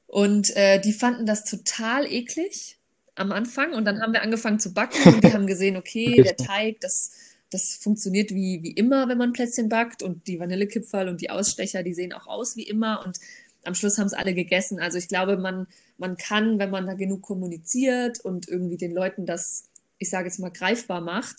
Und 0.07 0.55
äh, 0.55 0.79
die 0.79 0.93
fanden 0.93 1.25
das 1.25 1.45
total 1.45 2.11
eklig 2.11 2.77
am 3.15 3.31
Anfang 3.31 3.73
und 3.73 3.85
dann 3.85 4.01
haben 4.01 4.13
wir 4.13 4.21
angefangen 4.21 4.59
zu 4.59 4.73
backen 4.73 5.13
und 5.13 5.23
wir 5.23 5.33
haben 5.33 5.47
gesehen, 5.47 5.77
okay, 5.77 6.21
der 6.21 6.35
Teig, 6.35 6.81
das, 6.81 7.11
das 7.49 7.75
funktioniert 7.75 8.31
wie, 8.31 8.61
wie 8.63 8.71
immer, 8.71 9.07
wenn 9.07 9.17
man 9.17 9.33
Plätzchen 9.33 9.69
backt 9.69 10.03
und 10.03 10.27
die 10.27 10.39
Vanillekipferl 10.39 11.07
und 11.07 11.21
die 11.21 11.29
Ausstecher, 11.29 11.83
die 11.83 11.93
sehen 11.93 12.13
auch 12.13 12.27
aus 12.27 12.55
wie 12.55 12.63
immer 12.63 13.03
und 13.05 13.19
am 13.65 13.75
Schluss 13.75 13.97
haben 13.97 14.07
es 14.07 14.13
alle 14.13 14.33
gegessen. 14.33 14.79
Also 14.79 14.97
ich 14.97 15.07
glaube, 15.07 15.37
man, 15.37 15.67
man 15.97 16.17
kann, 16.17 16.59
wenn 16.59 16.69
man 16.69 16.85
da 16.85 16.93
genug 16.93 17.21
kommuniziert 17.21 18.19
und 18.19 18.47
irgendwie 18.47 18.77
den 18.77 18.93
Leuten 18.93 19.25
das, 19.25 19.69
ich 19.97 20.09
sage 20.09 20.27
jetzt 20.27 20.39
mal, 20.39 20.51
greifbar 20.51 21.01
macht, 21.01 21.35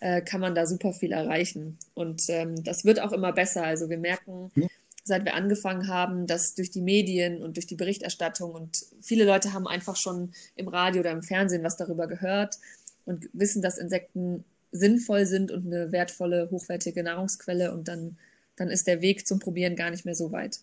äh, 0.00 0.20
kann 0.22 0.40
man 0.40 0.54
da 0.54 0.66
super 0.66 0.92
viel 0.92 1.12
erreichen. 1.12 1.78
Und 1.94 2.24
ähm, 2.28 2.62
das 2.64 2.84
wird 2.84 3.00
auch 3.00 3.12
immer 3.12 3.32
besser. 3.32 3.64
Also 3.64 3.88
wir 3.88 3.98
merken, 3.98 4.50
seit 5.08 5.24
wir 5.24 5.34
angefangen 5.34 5.88
haben, 5.88 6.26
dass 6.26 6.54
durch 6.54 6.70
die 6.70 6.80
Medien 6.80 7.42
und 7.42 7.56
durch 7.56 7.66
die 7.66 7.74
Berichterstattung 7.74 8.52
und 8.52 8.86
viele 9.00 9.24
Leute 9.24 9.52
haben 9.52 9.66
einfach 9.66 9.96
schon 9.96 10.32
im 10.54 10.68
Radio 10.68 11.00
oder 11.00 11.10
im 11.10 11.22
Fernsehen 11.22 11.64
was 11.64 11.76
darüber 11.76 12.06
gehört 12.06 12.56
und 13.04 13.28
wissen, 13.32 13.62
dass 13.62 13.78
Insekten 13.78 14.44
sinnvoll 14.70 15.26
sind 15.26 15.50
und 15.50 15.66
eine 15.66 15.90
wertvolle, 15.92 16.48
hochwertige 16.50 17.02
Nahrungsquelle 17.02 17.72
und 17.72 17.88
dann, 17.88 18.18
dann 18.56 18.68
ist 18.68 18.86
der 18.86 19.00
Weg 19.00 19.26
zum 19.26 19.38
Probieren 19.38 19.76
gar 19.76 19.90
nicht 19.90 20.04
mehr 20.04 20.14
so 20.14 20.30
weit. 20.30 20.60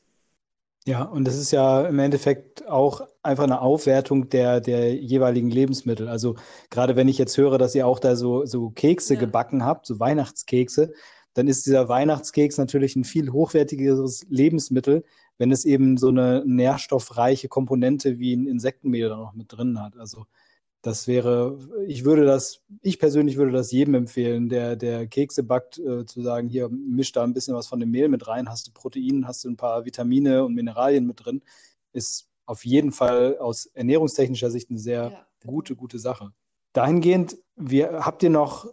Ja, 0.88 1.02
und 1.02 1.26
das 1.26 1.36
ist 1.36 1.50
ja 1.50 1.88
im 1.88 1.98
Endeffekt 1.98 2.68
auch 2.68 3.02
einfach 3.24 3.46
eine 3.46 3.62
Aufwertung 3.62 4.30
der, 4.30 4.62
der 4.62 4.94
jeweiligen 4.94 5.50
Lebensmittel. 5.50 6.08
Also 6.08 6.36
gerade 6.70 6.96
wenn 6.96 7.08
ich 7.08 7.18
jetzt 7.18 7.36
höre, 7.38 7.58
dass 7.58 7.74
ihr 7.74 7.88
auch 7.88 8.00
da 8.00 8.16
so, 8.16 8.46
so 8.46 8.70
Kekse 8.70 9.16
ja. 9.16 9.20
gebacken 9.20 9.66
habt, 9.66 9.88
so 9.88 10.00
Weihnachtskekse, 10.00 10.94
dann 11.36 11.48
ist 11.48 11.66
dieser 11.66 11.90
Weihnachtskeks 11.90 12.58
natürlich 12.58 12.96
ein 12.96 13.04
viel 13.04 13.32
hochwertigeres 13.32 14.26
Lebensmittel, 14.30 15.04
wenn 15.38 15.52
es 15.52 15.66
eben 15.66 15.98
so 15.98 16.08
eine 16.08 16.44
nährstoffreiche 16.46 17.50
Komponente 17.50 18.20
wie 18.20 18.36
ein 18.36 18.48
Insektenmehl 18.48 19.10
da 19.10 19.18
noch 19.18 19.34
mit 19.34 19.52
drin 19.52 19.82
hat. 19.82 19.98
Also 19.98 20.26
das 20.82 21.08
wäre, 21.08 21.60
ich 21.88 22.06
würde 22.06 22.26
das, 22.26 22.62
ich 22.82 23.00
persönlich 23.00 23.36
würde 23.36 23.52
das 23.52 23.72
jedem 23.72 23.96
empfehlen, 23.96 24.48
der, 24.48 24.78
der 24.78 25.08
Kekse 25.08 25.44
backt, 25.44 25.78
äh, 25.78 26.06
zu 26.06 26.22
sagen, 26.22 26.48
hier 26.48 26.70
misch 26.70 27.12
da 27.12 27.24
ein 27.24 27.34
bisschen 27.34 27.54
was 27.54 27.68
von 27.68 27.82
dem 27.82 27.92
Mehl 27.92 28.08
mit 28.08 28.28
rein, 28.28 28.48
hast 28.48 28.68
du 28.68 28.72
Protein, 28.72 29.28
hast 29.28 29.44
du 29.44 29.50
ein 29.50 29.58
paar 29.58 29.84
Vitamine 29.84 30.46
und 30.46 30.54
Mineralien 30.54 31.06
mit 31.06 31.26
drin, 31.26 31.42
ist 31.92 32.30
auf 32.46 32.66
jeden 32.66 32.94
Fall 32.94 33.38
aus 33.40 33.66
ernährungstechnischer 33.66 34.52
Sicht 34.52 34.70
eine 34.70 34.80
sehr 34.80 35.12
ja. 35.12 35.28
gute, 35.46 35.76
gute 35.76 36.00
Sache. 36.00 36.32
Dahingehend, 36.72 37.38
wir, 37.56 38.06
habt 38.06 38.24
ihr 38.24 38.30
noch 38.30 38.68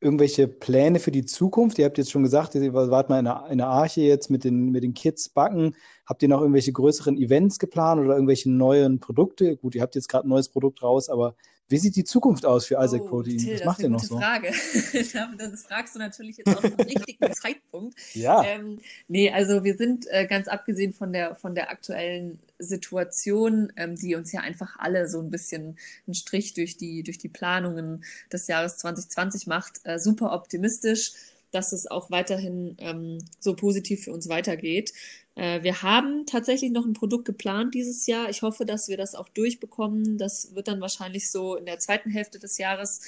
irgendwelche 0.00 0.48
Pläne 0.48 0.98
für 0.98 1.10
die 1.10 1.24
Zukunft? 1.24 1.78
Ihr 1.78 1.84
habt 1.84 1.98
jetzt 1.98 2.10
schon 2.10 2.22
gesagt, 2.22 2.54
ihr 2.54 2.72
wart 2.72 3.10
mal 3.10 3.18
in 3.18 3.26
der, 3.26 3.46
in 3.50 3.58
der 3.58 3.68
Arche 3.68 4.00
jetzt 4.00 4.30
mit 4.30 4.44
den, 4.44 4.70
mit 4.70 4.82
den 4.82 4.94
Kids 4.94 5.28
backen. 5.28 5.74
Habt 6.06 6.22
ihr 6.22 6.28
noch 6.28 6.40
irgendwelche 6.40 6.72
größeren 6.72 7.16
Events 7.16 7.58
geplant 7.58 8.00
oder 8.00 8.14
irgendwelche 8.14 8.50
neuen 8.50 9.00
Produkte? 9.00 9.56
Gut, 9.56 9.74
ihr 9.74 9.82
habt 9.82 9.94
jetzt 9.94 10.08
gerade 10.08 10.26
ein 10.26 10.30
neues 10.30 10.48
Produkt 10.48 10.82
raus, 10.82 11.08
aber 11.08 11.34
wie 11.70 11.78
sieht 11.78 11.94
die 11.94 12.04
Zukunft 12.04 12.44
aus 12.44 12.66
für 12.66 12.82
Isaac 12.82 13.02
oh, 13.04 13.08
Protein? 13.08 13.38
Till, 13.38 13.54
Was 13.58 13.64
macht 13.64 13.80
ihr 13.80 13.88
noch 13.88 14.02
so? 14.02 14.18
Frage. 14.18 14.48
das 15.38 15.62
fragst 15.62 15.94
du 15.94 16.00
natürlich 16.00 16.38
jetzt 16.38 16.48
auch 16.48 16.60
zum 16.60 16.74
richtigen 16.80 17.32
Zeitpunkt. 17.32 17.96
Ja. 18.14 18.44
Ähm, 18.44 18.80
nee, 19.06 19.30
also 19.30 19.62
wir 19.62 19.76
sind 19.76 20.06
äh, 20.10 20.26
ganz 20.26 20.48
abgesehen 20.48 20.92
von 20.92 21.12
der, 21.12 21.36
von 21.36 21.54
der 21.54 21.70
aktuellen 21.70 22.40
Situation, 22.58 23.72
ähm, 23.76 23.94
die 23.94 24.16
uns 24.16 24.32
ja 24.32 24.40
einfach 24.40 24.76
alle 24.78 25.08
so 25.08 25.20
ein 25.20 25.30
bisschen 25.30 25.78
einen 26.06 26.14
Strich 26.14 26.54
durch 26.54 26.76
die, 26.76 27.04
durch 27.04 27.18
die 27.18 27.28
Planungen 27.28 28.04
des 28.32 28.48
Jahres 28.48 28.76
2020 28.78 29.46
macht, 29.46 29.80
äh, 29.84 29.98
super 29.98 30.32
optimistisch 30.32 31.12
dass 31.52 31.72
es 31.72 31.90
auch 31.90 32.10
weiterhin 32.10 32.76
ähm, 32.78 33.18
so 33.38 33.54
positiv 33.54 34.04
für 34.04 34.12
uns 34.12 34.28
weitergeht. 34.28 34.92
Äh, 35.40 35.62
wir 35.62 35.80
haben 35.80 36.26
tatsächlich 36.26 36.70
noch 36.70 36.84
ein 36.84 36.92
Produkt 36.92 37.24
geplant 37.24 37.74
dieses 37.74 38.06
Jahr. 38.06 38.28
Ich 38.28 38.42
hoffe, 38.42 38.66
dass 38.66 38.88
wir 38.88 38.98
das 38.98 39.14
auch 39.14 39.28
durchbekommen. 39.30 40.18
Das 40.18 40.54
wird 40.54 40.68
dann 40.68 40.82
wahrscheinlich 40.82 41.30
so 41.30 41.56
in 41.56 41.64
der 41.64 41.78
zweiten 41.78 42.10
Hälfte 42.10 42.38
des 42.38 42.58
Jahres 42.58 43.00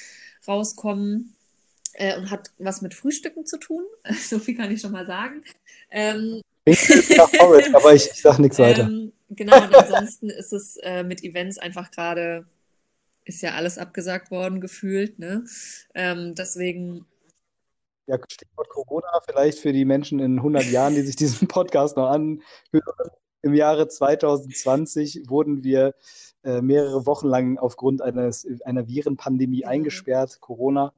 rauskommen 0.48 1.34
äh, 1.92 2.16
und 2.16 2.30
hat 2.30 2.50
was 2.58 2.80
mit 2.80 2.94
Frühstücken 2.94 3.44
zu 3.44 3.58
tun. 3.58 3.84
so 4.18 4.38
viel 4.38 4.56
kann 4.56 4.70
ich 4.70 4.80
schon 4.80 4.92
mal 4.92 5.04
sagen. 5.04 5.44
Ähm, 5.90 6.40
aber 7.74 7.92
ich, 7.92 8.10
ich 8.10 8.22
sage 8.22 8.40
nichts 8.40 8.58
weiter. 8.58 8.84
Ähm, 8.84 9.12
genau, 9.28 9.62
und 9.62 9.74
ansonsten 9.74 10.30
ist 10.30 10.54
es 10.54 10.78
äh, 10.78 11.02
mit 11.02 11.22
Events 11.22 11.58
einfach 11.58 11.90
gerade, 11.90 12.46
ist 13.26 13.42
ja 13.42 13.52
alles 13.52 13.76
abgesagt 13.76 14.30
worden 14.30 14.62
gefühlt. 14.62 15.18
Ne? 15.18 15.44
Ähm, 15.94 16.34
deswegen 16.34 17.04
Ja, 18.12 18.18
Stichwort 18.28 18.68
Corona, 18.68 19.08
vielleicht 19.24 19.58
für 19.58 19.72
die 19.72 19.86
Menschen 19.86 20.20
in 20.20 20.36
100 20.36 20.66
Jahren, 20.66 20.94
die 20.94 21.00
sich 21.00 21.16
diesen 21.16 21.48
Podcast 21.48 21.96
noch 21.96 22.10
anhören. 22.10 22.42
Im 23.40 23.54
Jahre 23.54 23.88
2020 23.88 25.24
wurden 25.28 25.64
wir 25.64 25.94
äh, 26.44 26.60
mehrere 26.60 27.06
Wochen 27.06 27.26
lang 27.26 27.58
aufgrund 27.58 28.02
eines, 28.02 28.46
einer 28.64 28.86
Virenpandemie 28.86 29.62
mhm. 29.62 29.68
eingesperrt, 29.68 30.40
Corona. 30.40 30.92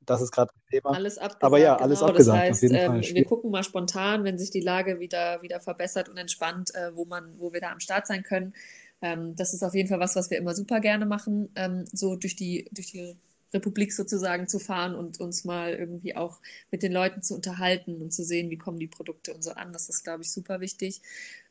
Das 0.00 0.20
ist 0.20 0.32
gerade 0.32 0.50
das 0.52 0.64
Thema. 0.70 0.90
Alles 0.90 1.18
abgesagt. 1.18 1.44
Aber 1.44 1.58
ja, 1.58 1.76
alles 1.76 2.00
genau. 2.00 2.10
abgesagt. 2.10 2.50
Das 2.50 2.62
heißt, 2.62 2.72
ähm, 2.72 3.00
wir 3.00 3.24
gucken 3.24 3.50
mal 3.50 3.64
spontan, 3.64 4.24
wenn 4.24 4.38
sich 4.38 4.50
die 4.50 4.60
Lage 4.60 4.98
wieder, 4.98 5.42
wieder 5.42 5.60
verbessert 5.60 6.08
und 6.08 6.16
entspannt, 6.16 6.74
äh, 6.74 6.94
wo, 6.94 7.04
man, 7.04 7.38
wo 7.38 7.52
wir 7.52 7.60
da 7.60 7.70
am 7.70 7.80
Start 7.80 8.06
sein 8.06 8.22
können. 8.24 8.54
Ähm, 9.02 9.36
das 9.36 9.54
ist 9.54 9.62
auf 9.62 9.74
jeden 9.74 9.88
Fall 9.88 10.00
was, 10.00 10.16
was 10.16 10.30
wir 10.30 10.38
immer 10.38 10.54
super 10.54 10.80
gerne 10.80 11.06
machen, 11.06 11.50
ähm, 11.54 11.84
so 11.92 12.16
durch 12.16 12.34
die, 12.34 12.68
durch 12.72 12.92
die 12.92 13.16
Republik 13.52 13.92
sozusagen 13.92 14.48
zu 14.48 14.58
fahren 14.58 14.94
und 14.94 15.20
uns 15.20 15.44
mal 15.44 15.72
irgendwie 15.72 16.16
auch 16.16 16.40
mit 16.70 16.82
den 16.82 16.92
Leuten 16.92 17.22
zu 17.22 17.34
unterhalten 17.34 18.02
und 18.02 18.12
zu 18.12 18.24
sehen, 18.24 18.50
wie 18.50 18.58
kommen 18.58 18.78
die 18.78 18.86
Produkte 18.86 19.34
und 19.34 19.42
so 19.42 19.52
an. 19.52 19.72
Das 19.72 19.88
ist, 19.88 20.04
glaube 20.04 20.22
ich, 20.22 20.32
super 20.32 20.60
wichtig. 20.60 21.00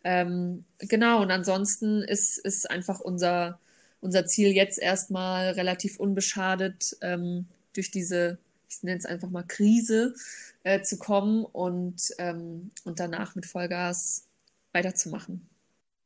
Ähm, 0.03 0.65
genau, 0.79 1.21
und 1.21 1.31
ansonsten 1.31 2.01
ist, 2.01 2.37
ist 2.37 2.69
einfach 2.69 2.99
unser, 2.99 3.59
unser 4.01 4.25
Ziel 4.25 4.49
jetzt 4.49 4.77
erstmal 4.77 5.51
relativ 5.51 5.99
unbeschadet 5.99 6.97
ähm, 7.01 7.47
durch 7.73 7.91
diese, 7.91 8.37
ich 8.69 8.83
nenne 8.83 8.97
es 8.97 9.05
einfach 9.05 9.29
mal 9.29 9.43
Krise, 9.43 10.13
äh, 10.63 10.81
zu 10.81 10.97
kommen 10.97 11.45
und, 11.45 12.11
ähm, 12.17 12.71
und 12.83 12.99
danach 12.99 13.35
mit 13.35 13.45
Vollgas 13.45 14.27
weiterzumachen. 14.73 15.47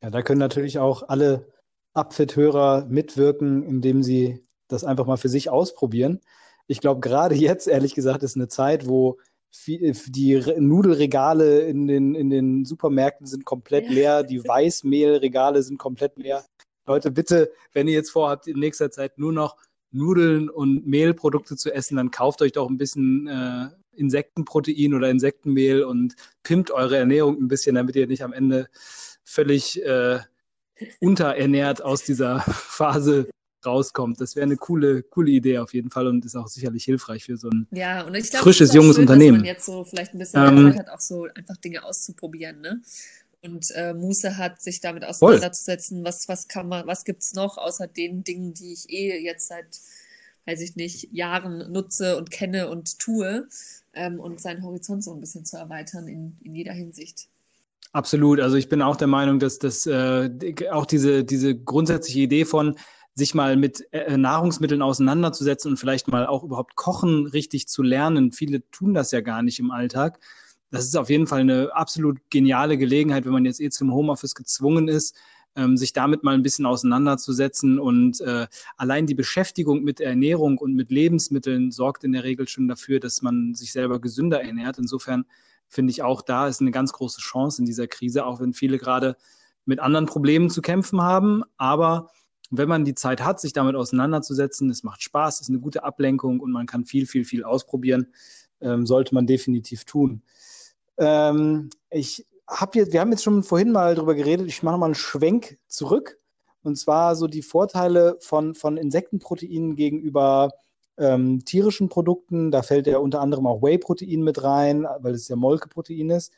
Ja, 0.02 0.10
da 0.10 0.22
können 0.22 0.38
natürlich 0.38 0.78
auch 0.78 1.08
alle 1.08 1.46
Upfit-Hörer 1.92 2.86
mitwirken, 2.86 3.62
indem 3.64 4.02
sie 4.02 4.40
das 4.72 4.84
einfach 4.84 5.06
mal 5.06 5.16
für 5.16 5.28
sich 5.28 5.50
ausprobieren. 5.50 6.20
Ich 6.66 6.80
glaube, 6.80 7.00
gerade 7.00 7.34
jetzt, 7.34 7.66
ehrlich 7.66 7.94
gesagt, 7.94 8.22
ist 8.22 8.36
eine 8.36 8.48
Zeit, 8.48 8.86
wo 8.86 9.18
die 9.66 10.42
Nudelregale 10.58 11.62
in 11.62 11.88
den, 11.88 12.14
in 12.14 12.30
den 12.30 12.64
Supermärkten 12.64 13.26
sind 13.26 13.44
komplett 13.44 13.88
leer, 13.88 14.22
die 14.22 14.46
Weißmehlregale 14.46 15.62
sind 15.62 15.78
komplett 15.78 16.16
leer. 16.18 16.44
Leute, 16.86 17.10
bitte, 17.10 17.50
wenn 17.72 17.88
ihr 17.88 17.94
jetzt 17.94 18.10
vorhabt, 18.10 18.46
in 18.46 18.58
nächster 18.58 18.90
Zeit 18.90 19.18
nur 19.18 19.32
noch 19.32 19.56
Nudeln 19.90 20.48
und 20.48 20.86
Mehlprodukte 20.86 21.56
zu 21.56 21.72
essen, 21.72 21.96
dann 21.96 22.10
kauft 22.10 22.42
euch 22.42 22.52
doch 22.52 22.68
ein 22.68 22.78
bisschen 22.78 23.26
äh, 23.26 23.68
Insektenprotein 23.96 24.94
oder 24.94 25.10
Insektenmehl 25.10 25.82
und 25.82 26.14
pimmt 26.42 26.70
eure 26.70 26.96
Ernährung 26.96 27.36
ein 27.40 27.48
bisschen, 27.48 27.74
damit 27.74 27.96
ihr 27.96 28.06
nicht 28.06 28.22
am 28.22 28.32
Ende 28.32 28.68
völlig 29.24 29.84
äh, 29.84 30.20
unterernährt 31.00 31.82
aus 31.82 32.04
dieser 32.04 32.40
Phase 32.48 33.28
rauskommt. 33.64 34.20
Das 34.20 34.36
wäre 34.36 34.44
eine 34.44 34.56
coole, 34.56 35.02
coole 35.02 35.30
Idee 35.30 35.58
auf 35.58 35.74
jeden 35.74 35.90
Fall 35.90 36.06
und 36.06 36.24
ist 36.24 36.36
auch 36.36 36.48
sicherlich 36.48 36.84
hilfreich 36.84 37.24
für 37.24 37.36
so 37.36 37.48
ein 37.48 37.66
ja, 37.70 38.02
und 38.02 38.14
ich 38.14 38.30
glaub, 38.30 38.42
frisches, 38.42 38.74
junges 38.74 38.96
schön, 38.96 39.02
Unternehmen. 39.02 39.38
Dass 39.38 39.42
man 39.42 39.54
jetzt 39.54 39.66
so 39.66 39.84
vielleicht 39.84 40.14
ein 40.14 40.18
bisschen 40.18 40.58
ähm, 40.58 40.72
Zeit 40.72 40.80
hat, 40.80 40.88
auch 40.90 41.00
so 41.00 41.26
einfach 41.34 41.56
Dinge 41.56 41.84
auszuprobieren, 41.84 42.60
ne? 42.60 42.82
Und 43.42 43.70
äh, 43.70 43.94
Muße 43.94 44.36
hat, 44.36 44.60
sich 44.60 44.82
damit 44.82 45.02
auseinanderzusetzen, 45.02 46.04
was, 46.04 46.28
was 46.28 46.46
kann 46.46 46.68
man, 46.68 46.86
was 46.86 47.06
gibt's 47.06 47.32
noch 47.32 47.56
außer 47.56 47.86
den 47.86 48.22
Dingen, 48.22 48.52
die 48.52 48.74
ich 48.74 48.90
eh 48.90 49.18
jetzt 49.18 49.48
seit, 49.48 49.80
weiß 50.44 50.60
ich 50.60 50.76
nicht, 50.76 51.08
Jahren 51.10 51.72
nutze 51.72 52.18
und 52.18 52.30
kenne 52.30 52.68
und 52.68 52.98
tue, 52.98 53.48
ähm, 53.94 54.20
und 54.20 54.40
seinen 54.40 54.62
Horizont 54.62 55.04
so 55.04 55.12
ein 55.12 55.20
bisschen 55.20 55.44
zu 55.44 55.56
erweitern 55.56 56.08
in, 56.08 56.36
in 56.42 56.54
jeder 56.54 56.72
Hinsicht. 56.72 57.28
Absolut. 57.92 58.40
Also 58.40 58.56
ich 58.56 58.68
bin 58.68 58.82
auch 58.82 58.96
der 58.96 59.08
Meinung, 59.08 59.40
dass 59.40 59.58
das 59.58 59.86
äh, 59.86 60.30
auch 60.70 60.86
diese, 60.86 61.24
diese 61.24 61.56
grundsätzliche 61.56 62.20
Idee 62.20 62.44
von, 62.44 62.76
sich 63.14 63.34
mal 63.34 63.56
mit 63.56 63.86
äh, 63.92 64.16
Nahrungsmitteln 64.16 64.82
auseinanderzusetzen 64.82 65.72
und 65.72 65.76
vielleicht 65.76 66.08
mal 66.08 66.26
auch 66.26 66.44
überhaupt 66.44 66.76
Kochen 66.76 67.26
richtig 67.26 67.68
zu 67.68 67.82
lernen. 67.82 68.32
Viele 68.32 68.68
tun 68.70 68.94
das 68.94 69.10
ja 69.10 69.20
gar 69.20 69.42
nicht 69.42 69.58
im 69.58 69.70
Alltag. 69.70 70.20
Das 70.70 70.84
ist 70.84 70.96
auf 70.96 71.10
jeden 71.10 71.26
Fall 71.26 71.40
eine 71.40 71.74
absolut 71.74 72.18
geniale 72.30 72.78
Gelegenheit, 72.78 73.24
wenn 73.24 73.32
man 73.32 73.44
jetzt 73.44 73.60
eh 73.60 73.70
zum 73.70 73.92
Homeoffice 73.92 74.36
gezwungen 74.36 74.86
ist, 74.86 75.16
ähm, 75.56 75.76
sich 75.76 75.92
damit 75.92 76.22
mal 76.22 76.34
ein 76.34 76.44
bisschen 76.44 76.66
auseinanderzusetzen. 76.66 77.80
Und 77.80 78.20
äh, 78.20 78.46
allein 78.76 79.06
die 79.06 79.16
Beschäftigung 79.16 79.82
mit 79.82 80.00
Ernährung 80.00 80.58
und 80.58 80.74
mit 80.74 80.90
Lebensmitteln 80.90 81.72
sorgt 81.72 82.04
in 82.04 82.12
der 82.12 82.22
Regel 82.22 82.46
schon 82.46 82.68
dafür, 82.68 83.00
dass 83.00 83.22
man 83.22 83.54
sich 83.54 83.72
selber 83.72 84.00
gesünder 84.00 84.42
ernährt. 84.42 84.78
Insofern 84.78 85.24
finde 85.66 85.90
ich 85.90 86.02
auch 86.02 86.22
da 86.22 86.48
ist 86.48 86.60
eine 86.60 86.70
ganz 86.72 86.92
große 86.92 87.20
Chance 87.20 87.62
in 87.62 87.66
dieser 87.66 87.86
Krise, 87.86 88.24
auch 88.26 88.40
wenn 88.40 88.52
viele 88.52 88.78
gerade 88.78 89.16
mit 89.64 89.80
anderen 89.80 90.06
Problemen 90.06 90.50
zu 90.50 90.62
kämpfen 90.62 91.00
haben. 91.00 91.42
Aber 91.56 92.10
wenn 92.50 92.68
man 92.68 92.84
die 92.84 92.94
Zeit 92.94 93.24
hat, 93.24 93.40
sich 93.40 93.52
damit 93.52 93.76
auseinanderzusetzen, 93.76 94.70
es 94.70 94.82
macht 94.82 95.02
Spaß, 95.02 95.36
es 95.36 95.40
ist 95.42 95.48
eine 95.48 95.60
gute 95.60 95.84
Ablenkung 95.84 96.40
und 96.40 96.50
man 96.50 96.66
kann 96.66 96.84
viel, 96.84 97.06
viel, 97.06 97.24
viel 97.24 97.44
ausprobieren, 97.44 98.08
ähm, 98.60 98.86
sollte 98.86 99.14
man 99.14 99.26
definitiv 99.26 99.84
tun. 99.84 100.22
Ähm, 100.98 101.70
ich 101.90 102.26
habe 102.48 102.78
jetzt, 102.78 102.92
wir 102.92 103.00
haben 103.00 103.12
jetzt 103.12 103.22
schon 103.22 103.42
vorhin 103.42 103.72
mal 103.72 103.94
drüber 103.94 104.14
geredet, 104.14 104.48
ich 104.48 104.62
mache 104.62 104.78
mal 104.78 104.86
einen 104.86 104.94
Schwenk 104.94 105.58
zurück. 105.68 106.18
Und 106.62 106.76
zwar 106.76 107.16
so 107.16 107.26
die 107.26 107.42
Vorteile 107.42 108.18
von, 108.20 108.54
von 108.54 108.76
Insektenproteinen 108.76 109.76
gegenüber 109.76 110.50
ähm, 110.98 111.44
tierischen 111.44 111.88
Produkten. 111.88 112.50
Da 112.50 112.62
fällt 112.62 112.86
ja 112.86 112.98
unter 112.98 113.20
anderem 113.20 113.46
auch 113.46 113.62
Whey-Protein 113.62 114.20
mit 114.22 114.42
rein, 114.42 114.86
weil 114.98 115.14
es 115.14 115.28
ja 115.28 115.36
Molkeprotein 115.36 116.10
ist. 116.10 116.32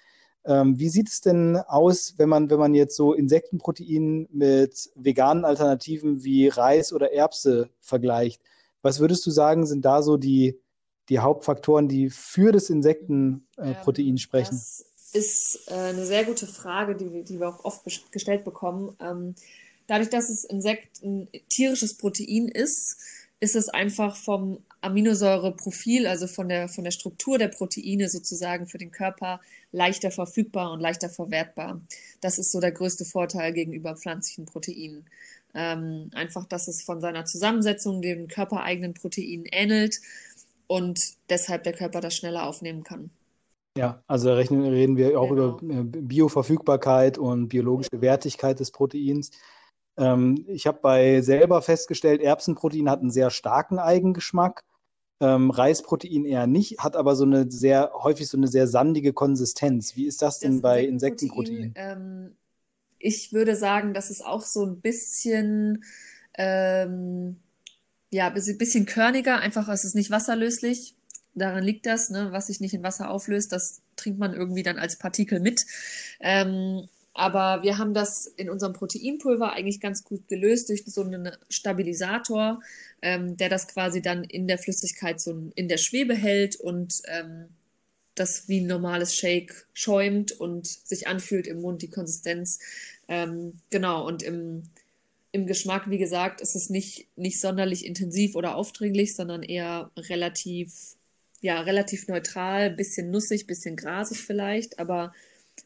Ähm, 0.44 0.78
wie 0.78 0.88
sieht 0.88 1.08
es 1.08 1.20
denn 1.20 1.56
aus, 1.56 2.14
wenn 2.16 2.28
man, 2.28 2.50
wenn 2.50 2.58
man 2.58 2.74
jetzt 2.74 2.96
so 2.96 3.14
Insektenprotein 3.14 4.28
mit 4.32 4.90
veganen 4.96 5.44
Alternativen 5.44 6.24
wie 6.24 6.48
Reis 6.48 6.92
oder 6.92 7.12
Erbse 7.12 7.70
vergleicht? 7.80 8.42
Was 8.82 8.98
würdest 8.98 9.24
du 9.24 9.30
sagen, 9.30 9.66
sind 9.66 9.84
da 9.84 10.02
so 10.02 10.16
die, 10.16 10.58
die 11.08 11.20
Hauptfaktoren, 11.20 11.88
die 11.88 12.10
für 12.10 12.50
das 12.50 12.70
Insektenprotein 12.70 14.08
ähm, 14.08 14.18
sprechen? 14.18 14.56
Das 14.56 14.84
ist 15.12 15.70
äh, 15.70 15.74
eine 15.74 16.06
sehr 16.06 16.24
gute 16.24 16.48
Frage, 16.48 16.96
die, 16.96 17.22
die 17.22 17.38
wir 17.38 17.48
auch 17.48 17.64
oft 17.64 17.84
gestellt 18.10 18.44
bekommen. 18.44 18.96
Ähm, 19.00 19.36
dadurch, 19.86 20.10
dass 20.10 20.28
es 20.28 20.42
Insekt 20.42 21.02
ein 21.04 21.28
tierisches 21.48 21.96
Protein 21.96 22.48
ist, 22.48 22.98
ist 23.38 23.54
es 23.54 23.68
einfach 23.68 24.16
vom 24.16 24.58
Aminosäureprofil, 24.82 26.06
also 26.06 26.26
von 26.26 26.48
der, 26.48 26.68
von 26.68 26.84
der 26.84 26.90
Struktur 26.90 27.38
der 27.38 27.48
Proteine 27.48 28.08
sozusagen 28.08 28.66
für 28.66 28.78
den 28.78 28.90
Körper 28.90 29.40
leichter 29.70 30.10
verfügbar 30.10 30.72
und 30.72 30.80
leichter 30.80 31.08
verwertbar. 31.08 31.80
Das 32.20 32.38
ist 32.38 32.52
so 32.52 32.60
der 32.60 32.72
größte 32.72 33.04
Vorteil 33.04 33.52
gegenüber 33.52 33.96
pflanzlichen 33.96 34.44
Proteinen. 34.44 35.06
Ähm, 35.54 36.10
einfach, 36.14 36.46
dass 36.46 36.68
es 36.68 36.82
von 36.82 37.00
seiner 37.00 37.24
Zusammensetzung 37.24 38.02
den 38.02 38.26
körpereigenen 38.28 38.94
Proteinen 38.94 39.46
ähnelt 39.50 40.00
und 40.66 41.14
deshalb 41.28 41.64
der 41.64 41.74
Körper 41.74 42.00
das 42.00 42.16
schneller 42.16 42.46
aufnehmen 42.46 42.82
kann. 42.82 43.10
Ja, 43.76 44.02
also 44.06 44.32
rechnen, 44.32 44.66
reden 44.66 44.96
wir 44.96 45.18
auch 45.18 45.30
genau. 45.30 45.58
über 45.58 45.80
äh, 45.80 45.82
Bioverfügbarkeit 45.84 47.18
und 47.18 47.48
biologische 47.48 48.00
Wertigkeit 48.00 48.60
des 48.60 48.70
Proteins. 48.70 49.30
Ähm, 49.96 50.44
ich 50.48 50.66
habe 50.66 50.78
bei 50.82 51.20
selber 51.20 51.62
festgestellt, 51.62 52.20
Erbsenprotein 52.20 52.90
hat 52.90 53.00
einen 53.00 53.10
sehr 53.10 53.30
starken 53.30 53.78
Eigengeschmack. 53.78 54.62
Ähm, 55.22 55.50
Reisprotein 55.50 56.24
eher 56.24 56.48
nicht, 56.48 56.80
hat 56.80 56.96
aber 56.96 57.14
so 57.14 57.24
eine 57.24 57.48
sehr, 57.48 57.92
häufig 57.94 58.26
so 58.26 58.36
eine 58.36 58.48
sehr 58.48 58.66
sandige 58.66 59.12
Konsistenz. 59.12 59.94
Wie 59.94 60.06
ist 60.06 60.20
das 60.20 60.40
denn 60.40 60.54
das 60.54 60.62
bei 60.62 60.84
Insektenprotein? 60.84 61.72
Ähm, 61.76 62.36
ich 62.98 63.32
würde 63.32 63.54
sagen, 63.54 63.94
das 63.94 64.10
ist 64.10 64.26
auch 64.26 64.42
so 64.42 64.66
ein 64.66 64.80
bisschen, 64.80 65.84
ähm, 66.34 67.36
ja, 68.10 68.26
ein 68.26 68.58
bisschen 68.58 68.84
körniger, 68.84 69.38
einfach 69.38 69.68
es 69.68 69.84
ist 69.84 69.94
nicht 69.94 70.10
wasserlöslich. 70.10 70.96
Daran 71.34 71.62
liegt 71.62 71.86
das, 71.86 72.10
ne? 72.10 72.32
was 72.32 72.48
sich 72.48 72.58
nicht 72.58 72.74
in 72.74 72.82
Wasser 72.82 73.08
auflöst, 73.08 73.52
das 73.52 73.80
trinkt 73.94 74.18
man 74.18 74.34
irgendwie 74.34 74.64
dann 74.64 74.78
als 74.78 74.98
Partikel 74.98 75.38
mit. 75.38 75.64
Ähm, 76.18 76.88
aber 77.14 77.62
wir 77.62 77.78
haben 77.78 77.94
das 77.94 78.26
in 78.26 78.48
unserem 78.48 78.72
Proteinpulver 78.72 79.52
eigentlich 79.52 79.80
ganz 79.80 80.02
gut 80.04 80.28
gelöst 80.28 80.68
durch 80.70 80.84
so 80.86 81.02
einen 81.02 81.30
Stabilisator, 81.50 82.62
ähm, 83.02 83.36
der 83.36 83.48
das 83.48 83.68
quasi 83.68 84.00
dann 84.00 84.24
in 84.24 84.46
der 84.48 84.58
Flüssigkeit 84.58 85.20
so 85.20 85.50
in 85.54 85.68
der 85.68 85.76
Schwebe 85.76 86.14
hält 86.14 86.56
und 86.56 87.02
ähm, 87.06 87.48
das 88.14 88.48
wie 88.48 88.60
ein 88.60 88.66
normales 88.66 89.14
Shake 89.14 89.66
schäumt 89.72 90.32
und 90.32 90.66
sich 90.66 91.06
anfühlt 91.06 91.46
im 91.46 91.60
Mund, 91.60 91.82
die 91.82 91.90
Konsistenz. 91.90 92.58
Ähm, 93.08 93.54
genau, 93.70 94.06
und 94.06 94.22
im, 94.22 94.64
im 95.32 95.46
Geschmack, 95.46 95.90
wie 95.90 95.98
gesagt, 95.98 96.40
ist 96.40 96.54
es 96.54 96.70
nicht, 96.70 97.08
nicht 97.16 97.40
sonderlich 97.40 97.86
intensiv 97.86 98.36
oder 98.36 98.54
aufdringlich, 98.56 99.14
sondern 99.14 99.42
eher 99.42 99.90
relativ, 99.96 100.96
ja, 101.40 101.60
relativ 101.62 102.08
neutral, 102.08 102.70
bisschen 102.70 103.10
nussig, 103.10 103.46
bisschen 103.46 103.76
grasig 103.76 104.18
vielleicht, 104.18 104.78
aber 104.78 105.12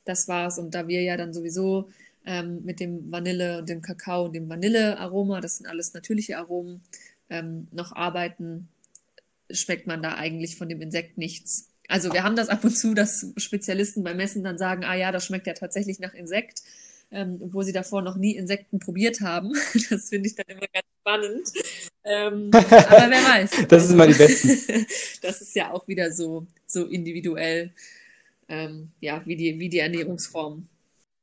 das 0.07 0.29
war's. 0.29 0.59
Und 0.59 0.75
da 0.75 0.89
wir 0.89 1.03
ja 1.03 1.17
dann 1.17 1.35
sowieso 1.35 1.91
ähm, 2.25 2.65
mit 2.65 2.81
dem 2.81 3.11
Vanille 3.11 3.59
und 3.59 3.69
dem 3.69 3.83
Kakao 3.83 4.25
und 4.25 4.35
dem 4.35 4.49
Vanillearoma, 4.49 5.41
das 5.41 5.59
sind 5.59 5.67
alles 5.67 5.95
natürliche 5.95 6.39
Aromen, 6.39 6.81
ähm, 7.31 7.69
noch 7.73 7.93
arbeiten, 7.93 8.69
schmeckt 9.51 9.87
man 9.87 10.03
da 10.03 10.15
eigentlich 10.15 10.57
von 10.57 10.69
dem 10.69 10.81
Insekt 10.81 11.19
nichts. 11.19 11.69
Also 11.89 12.13
wir 12.13 12.25
haben 12.25 12.37
das 12.37 12.49
ab 12.49 12.65
und 12.65 12.77
zu, 12.77 12.95
dass 12.95 13.33
Spezialisten 13.37 14.03
beim 14.03 14.17
Messen 14.17 14.43
dann 14.43 14.59
sagen, 14.59 14.85
ah 14.85 14.95
ja, 14.95 15.13
das 15.13 15.25
schmeckt 15.25 15.47
ja 15.47 15.53
tatsächlich 15.53 16.01
nach 16.01 16.15
Insekt, 16.15 16.63
ähm, 17.13 17.39
obwohl 17.41 17.65
sie 17.65 17.73
davor 17.73 18.03
noch 18.03 18.17
nie 18.17 18.35
Insekten 18.35 18.81
probiert 18.81 19.21
haben. 19.21 19.53
Das 19.91 20.09
finde 20.09 20.29
ich 20.29 20.35
dann 20.35 20.47
immer 20.49 20.67
ganz 20.73 20.87
spannend. 21.01 21.53
Ähm, 22.05 22.51
aber 22.53 23.11
wer 23.11 23.23
weiß. 23.23 23.51
das 23.51 23.73
also, 23.73 23.87
ist 23.87 23.93
immer 23.93 24.07
die 24.09 24.15
Besten. 24.15 24.87
das 25.23 25.43
ist 25.43 25.55
ja 25.55 25.73
auch 25.73 25.87
wieder 25.87 26.11
so, 26.11 26.47
so 26.67 26.87
individuell, 26.87 27.73
ähm, 28.49 28.93
ja, 29.01 29.23
wie 29.25 29.37
die, 29.37 29.59
wie 29.59 29.69
die 29.69 29.79
Ernährungsform. 29.79 30.69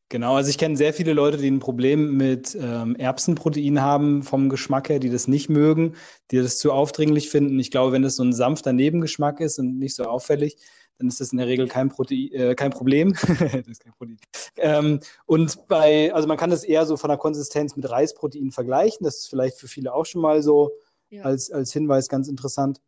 Genau, 0.09 0.35
also 0.35 0.49
ich 0.51 0.59
kenne 0.59 0.77
sehr 0.77 0.93
viele 0.93 1.13
Leute, 1.13 1.37
die 1.37 1.49
ein 1.49 1.59
Problem 1.59 2.15
mit 2.17 2.55
ähm, 2.59 2.95
Erbsenprotein 2.95 3.81
haben 3.81 4.21
vom 4.21 4.47
Geschmack 4.47 4.89
her, 4.89 4.99
die 4.99 5.09
das 5.09 5.27
nicht 5.27 5.49
mögen, 5.49 5.95
die 6.29 6.37
das 6.37 6.59
zu 6.59 6.71
aufdringlich 6.71 7.31
finden. 7.31 7.59
Ich 7.59 7.71
glaube, 7.71 7.93
wenn 7.93 8.03
das 8.03 8.17
so 8.17 8.23
ein 8.23 8.31
sanfter 8.31 8.73
Nebengeschmack 8.73 9.39
ist 9.39 9.57
und 9.57 9.79
nicht 9.79 9.95
so 9.95 10.03
auffällig, 10.03 10.57
dann 10.99 11.07
ist 11.07 11.19
das 11.19 11.31
in 11.31 11.39
der 11.39 11.47
Regel 11.47 11.67
kein, 11.67 11.89
Protein, 11.89 12.31
äh, 12.31 12.53
kein 12.53 12.69
Problem. 12.69 13.13
kein 13.13 13.93
Protein. 13.97 14.17
Ähm, 14.57 14.99
und 15.25 15.67
bei, 15.67 16.13
also 16.13 16.27
man 16.27 16.37
kann 16.37 16.51
das 16.51 16.63
eher 16.63 16.85
so 16.85 16.95
von 16.95 17.07
der 17.07 17.17
Konsistenz 17.17 17.75
mit 17.75 17.89
Reisprotein 17.89 18.51
vergleichen. 18.51 19.03
Das 19.03 19.17
ist 19.17 19.29
vielleicht 19.29 19.57
für 19.57 19.67
viele 19.67 19.95
auch 19.95 20.05
schon 20.05 20.21
mal 20.21 20.43
so 20.43 20.73
ja. 21.09 21.23
als, 21.23 21.49
als 21.49 21.73
Hinweis 21.73 22.07
ganz 22.07 22.27
interessant. 22.27 22.81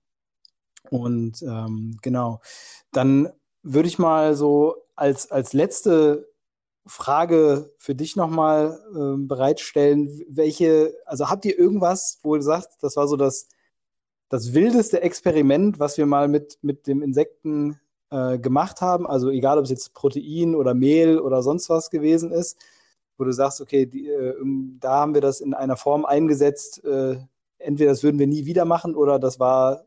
Und 0.91 1.41
ähm, 1.41 1.97
genau, 2.03 2.39
dann 2.91 3.29
würde 3.65 3.87
ich 3.87 3.99
mal 3.99 4.35
so 4.35 4.75
als, 4.95 5.31
als 5.31 5.53
letzte 5.53 6.29
Frage 6.85 7.73
für 7.79 7.95
dich 7.95 8.15
nochmal 8.15 8.79
äh, 8.93 9.17
bereitstellen. 9.17 10.23
Welche, 10.29 10.93
also 11.05 11.29
habt 11.29 11.45
ihr 11.45 11.57
irgendwas, 11.57 12.19
wo 12.21 12.35
du 12.35 12.41
sagst, 12.41 12.77
das 12.81 12.95
war 12.95 13.07
so 13.07 13.17
das, 13.17 13.49
das 14.29 14.53
wildeste 14.53 15.01
Experiment, 15.01 15.79
was 15.79 15.97
wir 15.97 16.05
mal 16.05 16.27
mit, 16.27 16.59
mit 16.61 16.85
dem 16.85 17.01
Insekten 17.01 17.79
äh, 18.11 18.37
gemacht 18.37 18.81
haben? 18.81 19.07
Also 19.07 19.31
egal, 19.31 19.57
ob 19.57 19.63
es 19.63 19.71
jetzt 19.71 19.95
Protein 19.95 20.53
oder 20.53 20.75
Mehl 20.75 21.19
oder 21.19 21.41
sonst 21.41 21.67
was 21.69 21.89
gewesen 21.89 22.31
ist, 22.31 22.57
wo 23.17 23.23
du 23.23 23.31
sagst, 23.31 23.61
okay, 23.61 23.87
die, 23.87 24.07
äh, 24.07 24.35
da 24.79 24.99
haben 24.99 25.15
wir 25.15 25.21
das 25.21 25.41
in 25.41 25.55
einer 25.55 25.75
Form 25.75 26.05
eingesetzt, 26.05 26.83
äh, 26.85 27.17
entweder 27.57 27.89
das 27.89 28.03
würden 28.03 28.19
wir 28.19 28.27
nie 28.27 28.45
wieder 28.45 28.65
machen 28.65 28.93
oder 28.93 29.17
das 29.17 29.39
war 29.39 29.84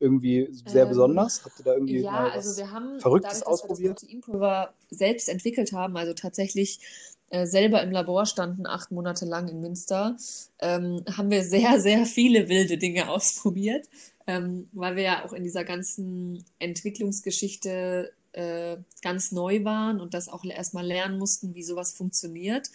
irgendwie 0.00 0.48
sehr 0.66 0.84
ähm, 0.84 0.88
besonders? 0.88 1.44
Habt 1.44 1.60
ihr 1.60 1.64
da 1.64 1.74
irgendwie 1.74 2.00
ja, 2.00 2.10
mal 2.10 2.30
also 2.30 2.56
wir 2.56 2.70
haben 2.70 2.98
Verrücktes 3.00 3.40
dadurch, 3.40 3.46
ausprobiert? 3.46 3.96
Dass 3.96 4.08
wir 4.08 4.16
das 4.16 4.24
Proteinpulver 4.24 4.74
selbst 4.90 5.28
entwickelt 5.28 5.72
haben, 5.72 5.96
also 5.96 6.14
tatsächlich 6.14 6.80
äh, 7.28 7.46
selber 7.46 7.82
im 7.82 7.92
Labor 7.92 8.26
standen, 8.26 8.66
acht 8.66 8.90
Monate 8.90 9.24
lang 9.24 9.48
in 9.48 9.60
Münster, 9.60 10.16
ähm, 10.58 11.04
haben 11.16 11.30
wir 11.30 11.44
sehr, 11.44 11.80
sehr 11.80 12.06
viele 12.06 12.48
wilde 12.48 12.78
Dinge 12.78 13.08
ausprobiert, 13.08 13.88
ähm, 14.26 14.68
weil 14.72 14.96
wir 14.96 15.02
ja 15.02 15.24
auch 15.24 15.32
in 15.32 15.44
dieser 15.44 15.64
ganzen 15.64 16.44
Entwicklungsgeschichte 16.58 18.12
äh, 18.32 18.78
ganz 19.02 19.32
neu 19.32 19.64
waren 19.64 20.00
und 20.00 20.14
das 20.14 20.28
auch 20.28 20.44
erstmal 20.44 20.86
lernen 20.86 21.18
mussten, 21.18 21.54
wie 21.54 21.62
sowas 21.62 21.92
funktioniert. 21.92 22.70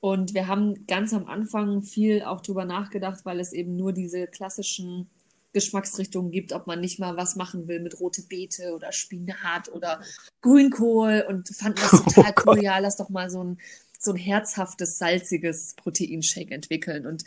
Und 0.00 0.34
wir 0.34 0.48
haben 0.48 0.86
ganz 0.86 1.14
am 1.14 1.26
Anfang 1.26 1.82
viel 1.82 2.22
auch 2.24 2.40
drüber 2.40 2.64
nachgedacht, 2.64 3.24
weil 3.24 3.40
es 3.40 3.52
eben 3.52 3.76
nur 3.76 3.92
diese 3.92 4.26
klassischen 4.26 5.08
Geschmacksrichtungen 5.54 6.30
gibt, 6.30 6.52
ob 6.52 6.66
man 6.66 6.80
nicht 6.80 6.98
mal 6.98 7.16
was 7.16 7.36
machen 7.36 7.66
will 7.68 7.80
mit 7.80 7.98
rote 8.00 8.22
Beete 8.22 8.74
oder 8.74 8.92
Spinat 8.92 9.70
oder 9.72 10.02
Grünkohl 10.42 11.24
und 11.26 11.48
fanden 11.48 11.80
das 11.80 11.92
oh 11.94 12.10
total 12.10 12.34
oh 12.36 12.42
cool. 12.46 12.62
Ja, 12.62 12.78
lass 12.78 12.96
doch 12.96 13.08
mal 13.08 13.30
so 13.30 13.42
ein, 13.42 13.58
so 13.98 14.10
ein 14.10 14.16
herzhaftes, 14.18 14.98
salziges 14.98 15.74
Proteinshake 15.76 16.52
entwickeln 16.52 17.06
und 17.06 17.24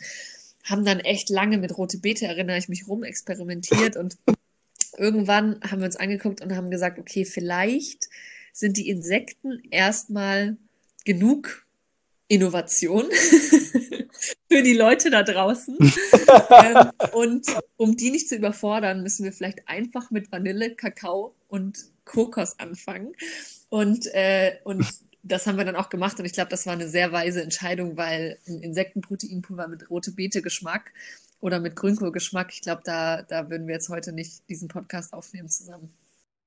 haben 0.62 0.84
dann 0.84 1.00
echt 1.00 1.30
lange 1.30 1.58
mit 1.58 1.76
rote 1.76 1.98
Beete, 1.98 2.26
erinnere 2.26 2.58
ich 2.58 2.68
mich, 2.68 2.86
rum 2.86 3.02
experimentiert 3.02 3.96
und 3.96 4.16
irgendwann 4.96 5.60
haben 5.62 5.80
wir 5.80 5.86
uns 5.86 5.96
angeguckt 5.96 6.40
und 6.40 6.54
haben 6.54 6.70
gesagt, 6.70 6.98
okay, 6.98 7.24
vielleicht 7.24 8.08
sind 8.52 8.76
die 8.76 8.88
Insekten 8.88 9.62
erstmal 9.70 10.56
genug 11.04 11.66
Innovation 12.28 13.06
für 14.58 14.64
die 14.64 14.74
Leute 14.74 15.10
da 15.10 15.22
draußen. 15.22 15.78
ähm, 16.50 16.90
und 17.12 17.46
um 17.76 17.96
die 17.96 18.10
nicht 18.10 18.28
zu 18.28 18.34
überfordern, 18.34 19.04
müssen 19.04 19.24
wir 19.24 19.32
vielleicht 19.32 19.68
einfach 19.68 20.10
mit 20.10 20.32
Vanille, 20.32 20.74
Kakao 20.74 21.36
und 21.46 21.78
Kokos 22.04 22.58
anfangen. 22.58 23.12
Und, 23.68 24.06
äh, 24.14 24.56
und 24.64 24.84
das 25.22 25.46
haben 25.46 25.58
wir 25.58 25.64
dann 25.64 25.76
auch 25.76 25.90
gemacht 25.90 26.18
und 26.18 26.24
ich 26.24 26.32
glaube, 26.32 26.50
das 26.50 26.66
war 26.66 26.72
eine 26.72 26.88
sehr 26.88 27.12
weise 27.12 27.42
Entscheidung, 27.42 27.96
weil 27.96 28.38
ein 28.48 28.60
Insektenproteinpulver 28.62 29.68
mit 29.68 29.90
rote 29.90 30.10
Beete 30.10 30.42
Geschmack 30.42 30.92
oder 31.40 31.60
mit 31.60 31.76
Grünkohlgeschmack, 31.76 32.52
ich 32.52 32.62
glaube, 32.62 32.82
da, 32.84 33.22
da 33.22 33.50
würden 33.50 33.68
wir 33.68 33.74
jetzt 33.74 33.90
heute 33.90 34.12
nicht 34.12 34.48
diesen 34.48 34.66
Podcast 34.66 35.12
aufnehmen 35.12 35.48
zusammen. 35.48 35.92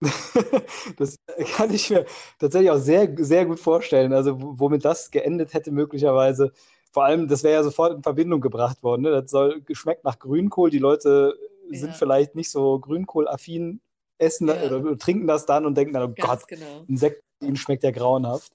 das 0.98 1.16
kann 1.56 1.74
ich 1.74 1.90
mir 1.90 2.06
tatsächlich 2.40 2.72
auch 2.72 2.80
sehr, 2.80 3.14
sehr 3.20 3.46
gut 3.46 3.60
vorstellen. 3.60 4.12
Also, 4.12 4.36
womit 4.40 4.84
das 4.84 5.12
geendet 5.12 5.54
hätte, 5.54 5.72
möglicherweise. 5.72 6.52
Vor 6.92 7.06
allem, 7.06 7.28
das 7.28 7.44
wäre 7.44 7.56
ja 7.56 7.64
sofort 7.64 7.94
in 7.94 8.04
Verbindung 8.04 8.42
gebracht 8.42 8.84
worden. 8.84 9.04
Ne? 9.04 9.12
Das 9.12 9.32
soll 9.32 9.62
geschmeckt 9.62 10.04
nach 10.04 10.20
Grünkohl. 10.20 10.70
Die 10.70 10.80
Leute 10.80 11.36
ja. 11.70 11.80
sind 11.80 11.96
vielleicht 11.96 12.36
nicht 12.36 12.52
so 12.52 12.80
Grünkohl-affin, 12.80 13.80
essen 14.18 14.48
ja. 14.48 14.62
oder 14.64 14.98
trinken 14.98 15.28
das 15.28 15.46
dann 15.46 15.66
und 15.66 15.76
denken 15.76 15.94
dann, 15.94 16.12
oh 16.12 16.14
Ganz 16.16 16.42
Gott, 16.42 16.48
genau. 16.50 16.86
Insekt, 16.88 17.24
schmeckt 17.56 17.84
ja 17.84 17.92
grauenhaft. 17.92 18.52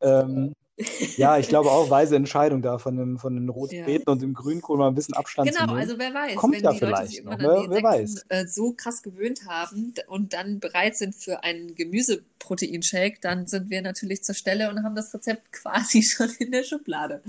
Ähm, 0.00 0.54
ja, 1.16 1.38
ich 1.38 1.48
glaube 1.48 1.70
auch 1.70 1.90
weise 1.90 2.16
Entscheidung 2.16 2.62
da 2.62 2.78
von, 2.78 2.96
dem, 2.96 3.18
von 3.18 3.34
den 3.34 3.48
roten 3.48 3.76
ja. 3.76 3.84
Beeten 3.84 4.08
und 4.08 4.22
dem 4.22 4.34
Grünkohl 4.34 4.78
mal 4.78 4.88
ein 4.88 4.94
bisschen 4.94 5.14
Abstand 5.14 5.48
genau, 5.48 5.60
zu 5.60 5.66
nehmen. 5.66 5.80
Genau, 5.80 5.92
also 5.92 5.98
wer 5.98 6.14
weiß, 6.14 6.36
Kommt 6.36 6.54
wenn 6.54 6.64
ja 6.64 6.72
die 6.72 6.78
Leute 6.78 7.06
sich 7.06 7.18
immer 7.18 7.36
noch, 7.36 7.64
an 7.64 7.70
die 7.70 7.76
Insekten 7.76 8.30
äh, 8.30 8.46
so 8.46 8.72
krass 8.72 9.02
gewöhnt 9.02 9.46
haben 9.46 9.94
und 10.06 10.32
dann 10.32 10.60
bereit 10.60 10.96
sind 10.96 11.14
für 11.14 11.42
einen 11.44 11.74
Gemüseproteinshake, 11.74 13.18
dann 13.20 13.46
sind 13.46 13.70
wir 13.70 13.82
natürlich 13.82 14.22
zur 14.22 14.34
Stelle 14.34 14.70
und 14.70 14.82
haben 14.82 14.94
das 14.94 15.12
Rezept 15.12 15.52
quasi 15.52 16.02
schon 16.02 16.30
in 16.38 16.50
der 16.50 16.62
Schublade. 16.62 17.22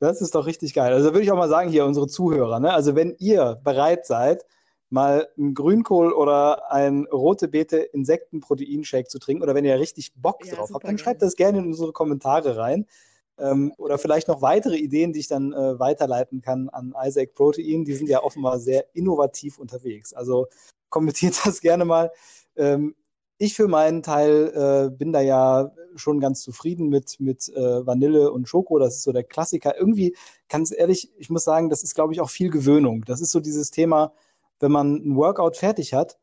Das 0.00 0.20
ist 0.20 0.34
doch 0.34 0.46
richtig 0.46 0.74
geil. 0.74 0.92
Also 0.92 1.12
würde 1.12 1.22
ich 1.22 1.30
auch 1.32 1.36
mal 1.36 1.48
sagen 1.48 1.70
hier 1.70 1.84
unsere 1.84 2.06
Zuhörer, 2.06 2.60
ne? 2.60 2.72
also 2.72 2.94
wenn 2.94 3.16
ihr 3.18 3.60
bereit 3.64 4.06
seid, 4.06 4.44
mal 4.90 5.28
einen 5.36 5.54
Grünkohl 5.54 6.12
oder 6.12 6.72
ein 6.72 7.06
rote 7.12 7.48
Beete 7.48 7.78
Insektenproteinshake 7.78 9.08
zu 9.08 9.18
trinken 9.18 9.42
oder 9.42 9.54
wenn 9.54 9.64
ihr 9.64 9.78
richtig 9.78 10.14
Bock 10.14 10.44
ja, 10.46 10.54
drauf 10.54 10.70
habt, 10.72 10.84
dann 10.84 10.98
schreibt 10.98 11.22
das 11.22 11.36
gerne 11.36 11.58
in 11.58 11.66
unsere 11.66 11.92
Kommentare 11.92 12.56
rein. 12.56 12.86
Ähm, 13.38 13.72
oder 13.76 13.98
vielleicht 13.98 14.28
noch 14.28 14.42
weitere 14.42 14.76
Ideen, 14.76 15.12
die 15.12 15.20
ich 15.20 15.28
dann 15.28 15.52
äh, 15.52 15.78
weiterleiten 15.78 16.40
kann 16.40 16.68
an 16.70 16.94
Isaac 17.04 17.34
Protein. 17.34 17.84
Die 17.84 17.94
sind 17.94 18.08
ja 18.08 18.22
offenbar 18.22 18.58
sehr 18.58 18.86
innovativ 18.94 19.58
unterwegs. 19.58 20.12
Also 20.12 20.46
kommentiert 20.88 21.38
das 21.44 21.60
gerne 21.60 21.84
mal. 21.84 22.10
Ähm, 22.56 22.94
ich 23.38 23.54
für 23.54 23.68
meinen 23.68 24.02
Teil 24.02 24.52
äh, 24.54 24.90
bin 24.90 25.12
da 25.12 25.20
ja 25.20 25.70
schon 25.94 26.20
ganz 26.20 26.42
zufrieden 26.42 26.88
mit, 26.88 27.18
mit 27.20 27.48
äh, 27.50 27.86
Vanille 27.86 28.32
und 28.32 28.48
Schoko. 28.48 28.78
Das 28.78 28.96
ist 28.96 29.02
so 29.02 29.12
der 29.12 29.24
Klassiker. 29.24 29.76
Irgendwie, 29.78 30.16
ganz 30.48 30.72
ehrlich, 30.76 31.10
ich 31.16 31.30
muss 31.30 31.44
sagen, 31.44 31.70
das 31.70 31.82
ist, 31.82 31.94
glaube 31.94 32.12
ich, 32.12 32.20
auch 32.20 32.30
viel 32.30 32.50
Gewöhnung. 32.50 33.04
Das 33.06 33.20
ist 33.20 33.30
so 33.30 33.40
dieses 33.40 33.70
Thema, 33.70 34.12
wenn 34.60 34.72
man 34.72 34.96
ein 34.96 35.16
Workout 35.16 35.56
fertig 35.56 35.94
hat, 35.94 36.18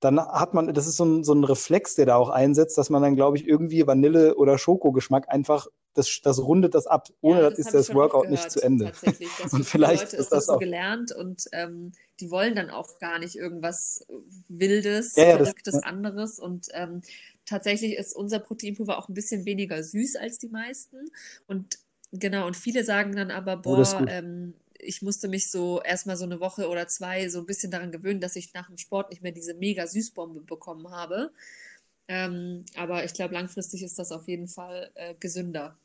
dann 0.00 0.20
hat 0.20 0.54
man, 0.54 0.74
das 0.74 0.86
ist 0.86 0.96
so 0.96 1.04
ein, 1.04 1.24
so 1.24 1.32
ein 1.32 1.44
Reflex, 1.44 1.94
der 1.94 2.06
da 2.06 2.16
auch 2.16 2.28
einsetzt, 2.28 2.76
dass 2.78 2.90
man 2.90 3.02
dann, 3.02 3.16
glaube 3.16 3.36
ich, 3.38 3.46
irgendwie 3.46 3.86
Vanille- 3.86 4.36
oder 4.36 4.58
Schokogeschmack 4.58 5.28
einfach, 5.28 5.68
das, 5.96 6.20
das 6.22 6.38
rundet 6.38 6.74
das 6.74 6.86
ab. 6.86 7.08
Ohne 7.20 7.40
ja, 7.40 7.50
das, 7.50 7.58
das 7.58 7.66
ist 7.66 7.74
das 7.74 7.94
Workout 7.94 8.24
gehört, 8.24 8.30
nicht 8.30 8.50
zu 8.50 8.62
Ende. 8.62 8.92
Und 9.52 9.64
vielleicht 9.64 10.04
Leute 10.04 10.16
ist 10.16 10.32
das, 10.32 10.46
das 10.46 10.46
so 10.46 10.58
gelernt 10.58 11.12
und 11.12 11.44
ähm, 11.52 11.92
die 12.20 12.30
wollen 12.30 12.54
dann 12.54 12.70
auch 12.70 12.98
gar 12.98 13.18
nicht 13.18 13.36
irgendwas 13.36 14.06
Wildes, 14.48 15.16
ja, 15.16 15.24
ja, 15.24 15.36
Verrücktes, 15.36 15.74
das, 15.74 15.82
anderes. 15.82 16.38
Und 16.38 16.68
ähm, 16.72 17.02
tatsächlich 17.44 17.96
ist 17.96 18.14
unser 18.14 18.38
Proteinpulver 18.38 18.98
auch 18.98 19.08
ein 19.08 19.14
bisschen 19.14 19.44
weniger 19.44 19.82
süß 19.82 20.16
als 20.16 20.38
die 20.38 20.48
meisten. 20.48 21.10
Und 21.46 21.78
genau, 22.12 22.46
und 22.46 22.56
viele 22.56 22.84
sagen 22.84 23.14
dann 23.14 23.30
aber, 23.30 23.58
oh, 23.58 23.62
boah, 23.62 24.00
oh, 24.00 24.06
ähm, 24.08 24.54
ich 24.78 25.02
musste 25.02 25.28
mich 25.28 25.50
so 25.50 25.80
erstmal 25.82 26.16
so 26.16 26.24
eine 26.24 26.40
Woche 26.40 26.68
oder 26.68 26.86
zwei 26.88 27.28
so 27.28 27.40
ein 27.40 27.46
bisschen 27.46 27.70
daran 27.70 27.92
gewöhnen, 27.92 28.20
dass 28.20 28.36
ich 28.36 28.52
nach 28.54 28.68
dem 28.68 28.78
Sport 28.78 29.10
nicht 29.10 29.22
mehr 29.22 29.32
diese 29.32 29.54
mega 29.54 29.86
Süßbombe 29.86 30.40
bekommen 30.40 30.90
habe. 30.90 31.32
Ähm, 32.08 32.64
aber 32.76 33.04
ich 33.04 33.14
glaube, 33.14 33.34
langfristig 33.34 33.82
ist 33.82 33.98
das 33.98 34.12
auf 34.12 34.28
jeden 34.28 34.48
Fall 34.48 34.90
äh, 34.94 35.14
gesünder. 35.18 35.76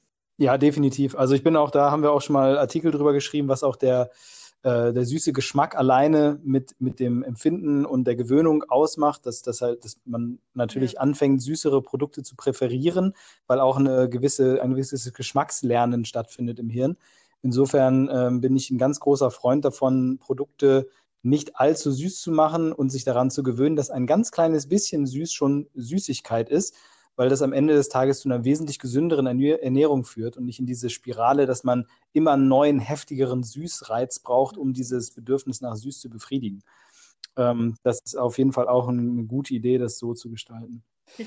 Ja, 0.41 0.57
definitiv. 0.57 1.15
Also 1.15 1.35
ich 1.35 1.43
bin 1.43 1.55
auch 1.55 1.69
da, 1.69 1.91
haben 1.91 2.01
wir 2.01 2.11
auch 2.11 2.21
schon 2.23 2.33
mal 2.33 2.57
Artikel 2.57 2.89
drüber 2.89 3.13
geschrieben, 3.13 3.47
was 3.47 3.61
auch 3.61 3.75
der, 3.75 4.09
äh, 4.63 4.91
der 4.91 5.05
süße 5.05 5.33
Geschmack 5.33 5.77
alleine 5.77 6.39
mit, 6.43 6.73
mit 6.79 6.99
dem 6.99 7.21
Empfinden 7.21 7.85
und 7.85 8.05
der 8.05 8.15
Gewöhnung 8.15 8.63
ausmacht, 8.63 9.27
dass, 9.27 9.43
dass, 9.43 9.61
halt, 9.61 9.85
dass 9.85 9.97
man 10.03 10.39
natürlich 10.55 10.93
ja. 10.93 11.01
anfängt, 11.01 11.43
süßere 11.43 11.83
Produkte 11.83 12.23
zu 12.23 12.35
präferieren, 12.35 13.13
weil 13.45 13.59
auch 13.59 13.77
eine 13.77 14.09
gewisse, 14.09 14.63
ein 14.63 14.71
gewisses 14.71 15.13
Geschmackslernen 15.13 16.05
stattfindet 16.05 16.57
im 16.57 16.71
Hirn. 16.71 16.97
Insofern 17.43 18.09
ähm, 18.11 18.41
bin 18.41 18.55
ich 18.55 18.71
ein 18.71 18.79
ganz 18.79 18.99
großer 18.99 19.29
Freund 19.29 19.63
davon, 19.63 20.17
Produkte 20.17 20.87
nicht 21.21 21.57
allzu 21.57 21.91
süß 21.91 22.19
zu 22.19 22.31
machen 22.31 22.71
und 22.71 22.89
sich 22.89 23.03
daran 23.03 23.29
zu 23.29 23.43
gewöhnen, 23.43 23.75
dass 23.75 23.91
ein 23.91 24.07
ganz 24.07 24.31
kleines 24.31 24.67
bisschen 24.67 25.05
süß 25.05 25.31
schon 25.33 25.67
Süßigkeit 25.75 26.49
ist, 26.49 26.73
weil 27.21 27.29
das 27.29 27.43
am 27.43 27.53
Ende 27.53 27.75
des 27.75 27.87
Tages 27.87 28.21
zu 28.21 28.29
einer 28.29 28.45
wesentlich 28.45 28.79
gesünderen 28.79 29.27
Ernährung 29.27 30.05
führt 30.05 30.37
und 30.37 30.45
nicht 30.45 30.57
in 30.57 30.65
diese 30.65 30.89
Spirale, 30.89 31.45
dass 31.45 31.63
man 31.63 31.85
immer 32.13 32.31
einen 32.31 32.47
neuen, 32.47 32.79
heftigeren 32.79 33.43
Süßreiz 33.43 34.17
braucht, 34.17 34.57
um 34.57 34.73
dieses 34.73 35.11
Bedürfnis 35.11 35.61
nach 35.61 35.75
Süß 35.75 35.99
zu 35.99 36.09
befriedigen. 36.09 36.63
Ähm, 37.35 37.75
das 37.83 38.01
ist 38.03 38.17
auf 38.17 38.39
jeden 38.39 38.53
Fall 38.53 38.67
auch 38.67 38.87
eine 38.87 39.23
gute 39.25 39.53
Idee, 39.53 39.77
das 39.77 39.99
so 39.99 40.15
zu 40.15 40.31
gestalten. 40.31 40.83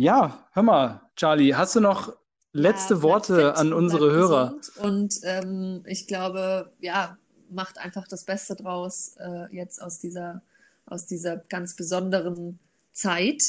Ja, 0.00 0.46
hör 0.52 0.62
mal, 0.62 1.02
Charlie, 1.14 1.54
hast 1.54 1.76
du 1.76 1.80
noch 1.80 2.16
letzte 2.52 2.94
ja, 2.94 3.02
Worte 3.02 3.56
an 3.56 3.74
unsere 3.74 4.10
Hörer. 4.10 4.54
Und 4.80 5.16
ähm, 5.24 5.82
ich 5.86 6.06
glaube, 6.06 6.72
ja, 6.78 7.18
macht 7.50 7.76
einfach 7.76 8.08
das 8.08 8.24
Beste 8.24 8.56
draus 8.56 9.16
äh, 9.18 9.54
jetzt 9.54 9.82
aus 9.82 9.98
dieser, 9.98 10.40
aus 10.86 11.04
dieser 11.04 11.36
ganz 11.36 11.76
besonderen 11.76 12.60
Zeit, 12.92 13.42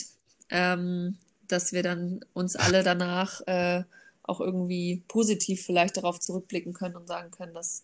ähm, 0.50 1.20
dass 1.52 1.74
wir 1.74 1.84
dann 1.84 2.22
uns 2.34 2.56
alle 2.56 2.84
danach 2.84 3.42
äh, 3.48 3.84
auch 4.24 4.40
irgendwie 4.40 5.04
positiv 5.08 5.66
vielleicht 5.66 5.98
darauf 5.98 6.20
zurückblicken 6.20 6.74
können 6.74 6.96
und 6.96 7.08
sagen 7.08 7.32
können, 7.32 7.54
dass 7.54 7.84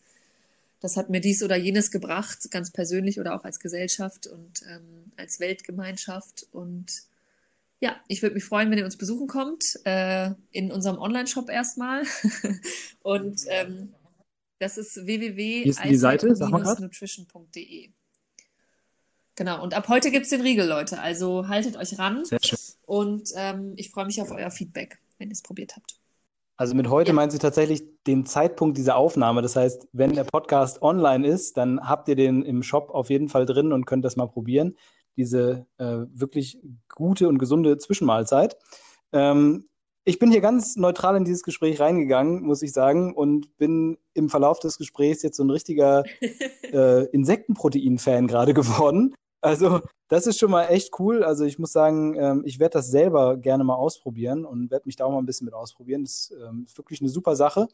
das 0.86 0.96
hat 0.98 1.10
mir 1.10 1.20
dies 1.20 1.42
oder 1.42 1.56
jenes 1.56 1.90
gebracht, 1.90 2.52
ganz 2.52 2.70
persönlich 2.72 3.20
oder 3.20 3.36
auch 3.36 3.44
als 3.44 3.60
Gesellschaft 3.60 4.28
und 4.28 4.62
ähm, 4.70 5.12
als 5.18 5.40
Weltgemeinschaft. 5.40 6.46
Und 6.52 7.06
ja, 7.80 7.96
ich 8.08 8.22
würde 8.22 8.36
mich 8.36 8.46
freuen, 8.46 8.70
wenn 8.70 8.78
ihr 8.78 8.86
uns 8.86 8.98
besuchen 8.98 9.26
kommt, 9.28 9.80
äh, 9.86 10.30
in 10.52 10.72
unserem 10.72 11.00
Online-Shop 11.00 11.50
erstmal. 11.50 12.04
und 13.02 13.42
ähm, 13.48 13.96
das 14.60 14.78
ist 14.78 15.08
www.nutrition.de. 15.08 17.90
Genau, 19.36 19.64
und 19.64 19.74
ab 19.74 19.88
heute 19.90 20.12
gibt 20.12 20.26
es 20.26 20.30
den 20.30 20.42
Riegel, 20.42 20.68
Leute. 20.68 21.00
Also 21.00 21.48
haltet 21.48 21.78
euch 21.78 21.98
ran. 21.98 22.26
Sehr 22.26 22.38
schön. 22.44 22.60
Und 22.86 23.32
ähm, 23.36 23.74
ich 23.76 23.92
freue 23.92 24.06
mich 24.06 24.22
auf 24.22 24.32
euer 24.32 24.52
Feedback, 24.52 25.00
wenn 25.18 25.30
ihr 25.30 25.34
es 25.34 25.42
probiert 25.42 25.76
habt. 25.76 26.00
Also 26.58 26.74
mit 26.74 26.90
heute 26.90 27.10
ja. 27.10 27.14
meint 27.14 27.32
sie 27.32 27.40
tatsächlich 27.40 27.84
den 28.08 28.26
Zeitpunkt 28.26 28.78
dieser 28.78 28.96
Aufnahme. 28.96 29.42
Das 29.42 29.56
heißt, 29.56 29.90
wenn 29.92 30.14
der 30.14 30.24
Podcast 30.24 30.82
online 30.82 31.28
ist, 31.28 31.58
dann 31.58 31.82
habt 31.82 32.08
ihr 32.08 32.16
den 32.16 32.44
im 32.44 32.64
Shop 32.64 32.92
auf 32.92 33.10
jeden 33.10 33.28
Fall 33.28 33.46
drin 33.46 33.74
und 33.74 33.86
könnt 33.86 34.06
das 34.06 34.16
mal 34.16 34.28
probieren. 34.28 34.78
Diese 35.18 35.66
äh, 35.78 36.06
wirklich 36.14 36.60
gute 36.94 37.28
und 37.28 37.40
gesunde 37.40 37.78
Zwischenmahlzeit. 37.78 38.58
Ähm, 39.12 39.68
ich 40.06 40.20
bin 40.20 40.32
hier 40.32 40.42
ganz 40.42 40.76
neutral 40.76 41.18
in 41.18 41.26
dieses 41.26 41.44
Gespräch 41.44 41.80
reingegangen, 41.80 42.44
muss 42.44 42.62
ich 42.62 42.72
sagen, 42.72 43.14
und 43.16 43.58
bin 43.58 43.98
im 44.14 44.30
Verlauf 44.30 44.60
des 44.60 44.78
Gesprächs 44.78 45.24
jetzt 45.24 45.38
so 45.38 45.44
ein 45.44 45.50
richtiger 45.50 46.04
äh, 46.72 47.06
Insektenprotein-Fan 47.08 48.28
gerade 48.28 48.54
geworden. 48.54 49.16
Also 49.46 49.82
das 50.08 50.28
ist 50.28 50.40
schon 50.40 50.52
mal 50.52 50.66
echt 50.66 51.00
cool. 51.00 51.24
Also 51.24 51.46
ich 51.46 51.60
muss 51.60 51.72
sagen, 51.72 52.16
ähm, 52.18 52.42
ich 52.46 52.60
werde 52.60 52.74
das 52.74 52.90
selber 52.90 53.38
gerne 53.38 53.64
mal 53.64 53.76
ausprobieren 53.76 54.44
und 54.44 54.72
werde 54.72 54.86
mich 54.86 54.96
da 54.96 55.06
auch 55.06 55.12
mal 55.12 55.20
ein 55.20 55.26
bisschen 55.26 55.46
mit 55.46 55.54
ausprobieren. 55.54 56.04
Das 56.04 56.34
ähm, 56.48 56.64
ist 56.66 56.78
wirklich 56.78 57.00
eine 57.00 57.10
super 57.10 57.36
Sache. 57.36 57.68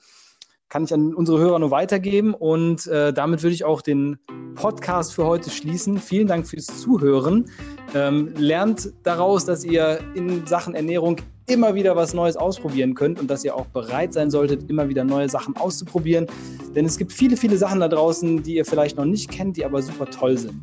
Kann 0.70 0.84
ich 0.84 0.94
an 0.94 1.14
unsere 1.14 1.40
Hörer 1.40 1.60
nur 1.60 1.72
weitergeben. 1.72 2.34
Und 2.34 2.88
äh, 2.88 3.14
damit 3.14 3.42
würde 3.44 3.54
ich 3.54 3.64
auch 3.64 3.82
den 3.82 4.18
Podcast 4.56 5.14
für 5.14 5.26
heute 5.26 5.50
schließen. 5.50 5.98
Vielen 5.98 6.28
Dank 6.28 6.48
fürs 6.48 6.68
Zuhören. 6.68 7.50
Ähm, 7.94 8.34
lernt 8.36 8.92
daraus, 9.04 9.46
dass 9.46 9.64
ihr 9.64 10.00
in 10.14 10.46
Sachen 10.46 10.76
Ernährung 10.76 11.18
immer 11.48 11.76
wieder 11.76 11.96
was 11.96 12.14
Neues 12.14 12.38
ausprobieren 12.38 12.96
könnt 12.96 13.20
und 13.20 13.30
dass 13.30 13.44
ihr 13.44 13.56
auch 13.56 13.66
bereit 13.68 14.14
sein 14.14 14.30
solltet, 14.30 14.70
immer 14.70 14.88
wieder 14.88 15.04
neue 15.04 15.28
Sachen 15.28 15.56
auszuprobieren. 15.58 16.28
Denn 16.76 16.86
es 16.86 16.98
gibt 16.98 17.12
viele, 17.12 17.36
viele 17.36 17.58
Sachen 17.58 17.80
da 17.80 17.90
draußen, 17.90 18.44
die 18.44 18.56
ihr 18.56 18.66
vielleicht 18.66 18.98
noch 18.98 19.06
nicht 19.06 19.30
kennt, 19.30 19.58
die 19.58 19.66
aber 19.66 19.82
super 19.82 20.06
toll 20.06 20.38
sind. 20.38 20.62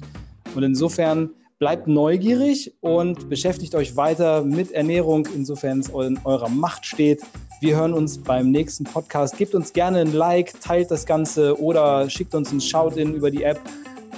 Und 0.55 0.63
insofern 0.63 1.31
bleibt 1.59 1.89
neugierig 1.89 2.73
und 2.81 3.29
beschäftigt 3.29 3.75
euch 3.75 3.97
weiter 3.97 4.43
mit 4.43 4.71
Ernährung, 4.73 5.27
insofern 5.35 5.81
es 5.81 5.89
in 5.89 6.19
eurer 6.25 6.49
Macht 6.49 6.87
steht. 6.87 7.23
Wir 7.61 7.77
hören 7.77 7.93
uns 7.93 8.19
beim 8.19 8.51
nächsten 8.51 8.85
Podcast. 8.85 9.37
Gebt 9.37 9.55
uns 9.55 9.73
gerne 9.73 10.01
ein 10.01 10.13
Like, 10.13 10.61
teilt 10.61 10.91
das 10.91 11.05
Ganze 11.05 11.61
oder 11.61 12.09
schickt 12.09 12.35
uns 12.35 12.53
ein 12.53 12.61
Shout-in 12.61 13.15
über 13.15 13.31
die 13.31 13.43
App. 13.43 13.61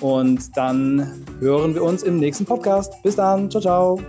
Und 0.03 0.57
dann 0.57 1.25
hören 1.41 1.75
wir 1.75 1.83
uns 1.83 2.03
im 2.03 2.19
nächsten 2.19 2.45
Podcast. 2.45 3.03
Bis 3.03 3.17
dann. 3.17 3.51
Ciao, 3.51 3.63
ciao. 3.63 4.01